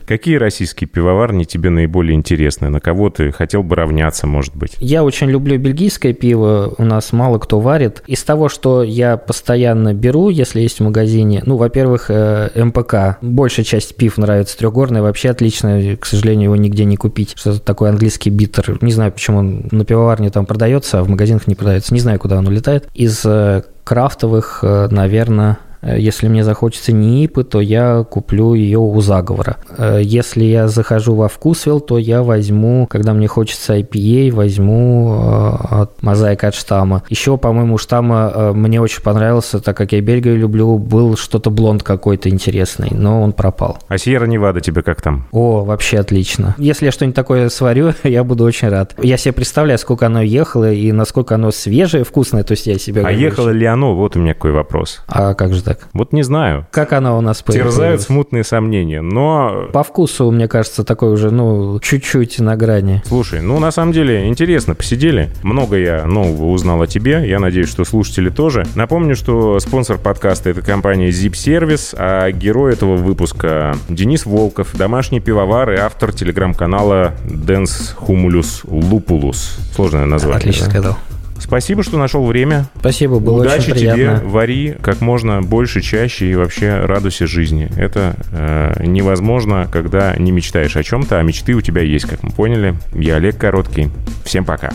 Какие 0.07 0.37
российские 0.37 0.89
пивоварни 0.89 1.45
тебе 1.45 1.71
наиболее 1.71 2.15
интересны? 2.15 2.69
На 2.69 2.81
кого 2.81 3.11
ты 3.11 3.33
хотел 3.33 3.63
бы 3.63 3.77
равняться, 3.77 4.27
может 4.27 4.55
быть? 4.57 4.77
Я 4.79 5.05
очень 5.05 5.29
люблю 5.29 5.59
бельгийское 5.59 6.13
пиво, 6.13 6.75
у 6.79 6.85
нас 6.85 7.13
мало 7.13 7.39
кто 7.39 7.61
варит. 7.61 8.03
Из 8.07 8.23
того, 8.25 8.49
что 8.49 8.83
я 8.83 9.17
постоянно 9.17 9.95
беру, 9.95 10.29
если 10.29 10.61
есть 10.61 10.81
в 10.81 10.85
магазине, 10.85 11.43
ну, 11.47 11.57
во-первых, 11.57 12.07
э, 12.11 12.51
МПК. 12.55 13.19
Большая 13.21 13.65
часть 13.65 13.97
пив 13.97 14.19
нравится. 14.19 14.57
Трехгорный 14.59 15.01
вообще 15.03 15.31
отлично, 15.31 15.97
к 15.99 16.07
сожалению, 16.07 16.45
его 16.45 16.57
нигде 16.57 16.85
не 16.85 16.97
купить. 16.97 17.35
Что-то 17.37 17.61
такой 17.61 17.91
английский 17.91 18.31
битер. 18.31 18.79
Не 18.81 18.93
знаю, 18.93 19.13
почему 19.13 19.39
он 19.39 19.69
на 19.71 19.85
пивоварне 19.85 20.31
там 20.31 20.47
продается, 20.47 21.01
а 21.01 21.05
в 21.05 21.09
магазинах 21.09 21.47
не 21.47 21.55
продается. 21.55 21.95
Не 21.95 22.01
знаю, 22.01 22.19
куда 22.19 22.39
он 22.39 22.47
улетает. 22.47 22.89
Из 22.95 23.25
э, 23.25 23.63
крафтовых, 23.85 24.61
э, 24.63 24.89
наверное, 24.91 25.59
если 25.97 26.29
мне 26.29 26.45
захочется 26.45 26.93
НИИПы, 26.93 27.45
то 27.45 27.61
я 27.61 28.05
куплю 28.05 28.55
ее 28.55 28.79
у 28.79 29.01
заговора. 29.01 29.59
Э, 29.77 30.01
если 30.03 30.45
я 30.45 30.69
захожу 30.69 31.15
во 31.15 31.29
вкусвилл, 31.29 31.81
то 31.81 31.99
я 31.99 32.23
возьму, 32.23 32.87
когда 32.89 33.13
мне 33.13 33.27
хочется 33.29 33.77
IPA, 33.77 34.33
возьму 34.33 35.15
э, 35.15 35.81
от 35.83 36.03
мозаика 36.03 36.49
от 36.49 36.55
штамма. 36.55 37.03
Еще, 37.09 37.37
по-моему, 37.37 37.79
штамма 37.79 38.53
мне 38.53 38.81
очень 38.81 39.03
понравился, 39.03 39.61
так 39.61 39.77
как 39.77 39.93
я 39.93 40.01
Бельгию 40.01 40.37
люблю, 40.37 40.79
был 40.79 41.17
что-то 41.17 41.51
блонд 41.51 41.83
какой-то 41.83 42.29
интересный, 42.29 42.91
но 42.93 43.23
он 43.23 43.33
пропал. 43.33 43.79
А 43.89 43.99
Сьерра 43.99 44.27
Невада 44.27 44.61
тебе 44.61 44.83
как 44.83 45.01
там? 45.01 45.27
О, 45.33 45.65
вообще 45.65 45.99
отлично. 45.99 46.55
Если 46.59 46.87
я 46.87 46.93
что-нибудь 46.93 47.17
такое 47.17 47.49
сварю, 47.49 47.93
я 48.05 48.25
буду 48.25 48.45
очень 48.45 48.69
рад. 48.69 48.95
Я 49.03 49.17
себе 49.17 49.33
представляю, 49.33 49.79
сколько 49.79 50.07
оно 50.07 50.23
ехало 50.23 50.73
и 50.73 50.93
насколько 50.93 51.35
оно 51.35 51.51
свежее, 51.51 52.05
вкусное, 52.05 52.43
то 52.43 52.53
есть 52.53 52.67
я 52.67 52.79
себе... 52.79 53.03
А 53.05 53.11
ехало 53.11 53.51
ли 53.51 53.67
оно? 53.67 53.95
Вот 53.95 54.17
у 54.17 54.21
меня 54.21 54.35
какой 54.35 54.53
вопрос. 54.53 55.03
А 55.09 55.35
как 55.35 55.55
же 55.55 55.63
так? 55.77 55.89
Вот 55.93 56.13
не 56.13 56.23
знаю. 56.23 56.67
Как 56.71 56.93
она 56.93 57.17
у 57.17 57.21
нас 57.21 57.43
появилась? 57.43 57.75
Терзают 57.75 58.03
смутные 58.03 58.45
сомнения, 58.45 59.01
но... 59.01 59.69
По 59.73 59.83
вкусу, 59.83 60.31
мне 60.31 60.49
кажется, 60.49 60.85
такой 60.85 61.13
уже, 61.13 61.31
ну, 61.31 61.79
чуть-чуть 61.81 62.39
на 62.41 62.57
грани. 62.57 63.03
Слушай, 63.07 63.41
ну, 63.41 63.59
на 63.59 63.71
самом 63.71 63.93
деле, 63.93 64.27
интересно, 64.27 64.75
посидели. 64.75 65.31
Много 65.43 65.77
я 65.77 66.05
нового 66.07 66.51
узнал 66.51 66.83
о 66.83 66.87
тебе. 66.87 67.29
Я 67.29 67.39
надеюсь, 67.39 67.69
что 67.69 67.85
слушатели 67.85 68.31
тоже. 68.31 68.65
Напомню, 68.75 69.17
что 69.17 69.59
спонсор 69.61 69.99
подкаста— 69.99 70.51
это 70.51 70.63
компания 70.63 71.11
Zip 71.11 71.33
Service, 71.33 71.95
а 71.97 72.31
герой 72.31 72.73
этого 72.73 72.97
выпуска— 72.97 73.77
Денис 73.89 74.27
Волков, 74.27 74.75
домашний 74.75 75.21
пивовар 75.21 75.73
и 75.73 75.77
автор 75.77 76.13
телеграм-канала 76.13 77.15
Dance 77.25 77.97
Humulus 77.99 78.65
Lupulus. 78.65 79.59
Сложное 79.75 80.07
название. 80.07 80.39
Отлично 80.39 80.67
да? 80.67 80.71
сказал. 80.71 80.97
Спасибо, 81.39 81.83
что 81.83 81.99
нашел 81.99 82.25
время. 82.27 82.69
Спасибо, 82.79 83.19
было 83.19 83.41
Удачи 83.41 83.71
очень 83.71 83.75
приятно. 83.75 83.97
тебе, 83.97 84.29
вари 84.29 84.77
как 84.81 85.01
можно 85.01 85.43
больше, 85.43 85.81
чаще 85.81 86.31
и 86.31 86.35
вообще 86.35 86.81
радуйся 86.85 87.27
жизни. 87.27 87.71
Это 87.77 88.17
э, 88.33 88.85
невозможно, 88.87 89.69
когда 89.71 90.15
не 90.17 90.33
мечтаешь 90.33 90.77
о 90.77 90.83
чем-то, 90.83 91.19
а 91.19 91.23
мечты 91.23 91.55
у 91.55 91.61
тебя 91.61 91.83
есть, 91.83 92.07
как 92.07 92.23
мы 92.23 92.31
поняли. 92.31 92.75
Я 92.95 93.17
Олег 93.17 93.39
Короткий. 93.39 93.91
Всем 94.25 94.45
пока. 94.45 94.71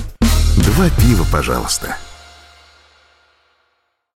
Два 0.57 0.89
пива, 1.01 1.25
пожалуйста. 1.31 1.95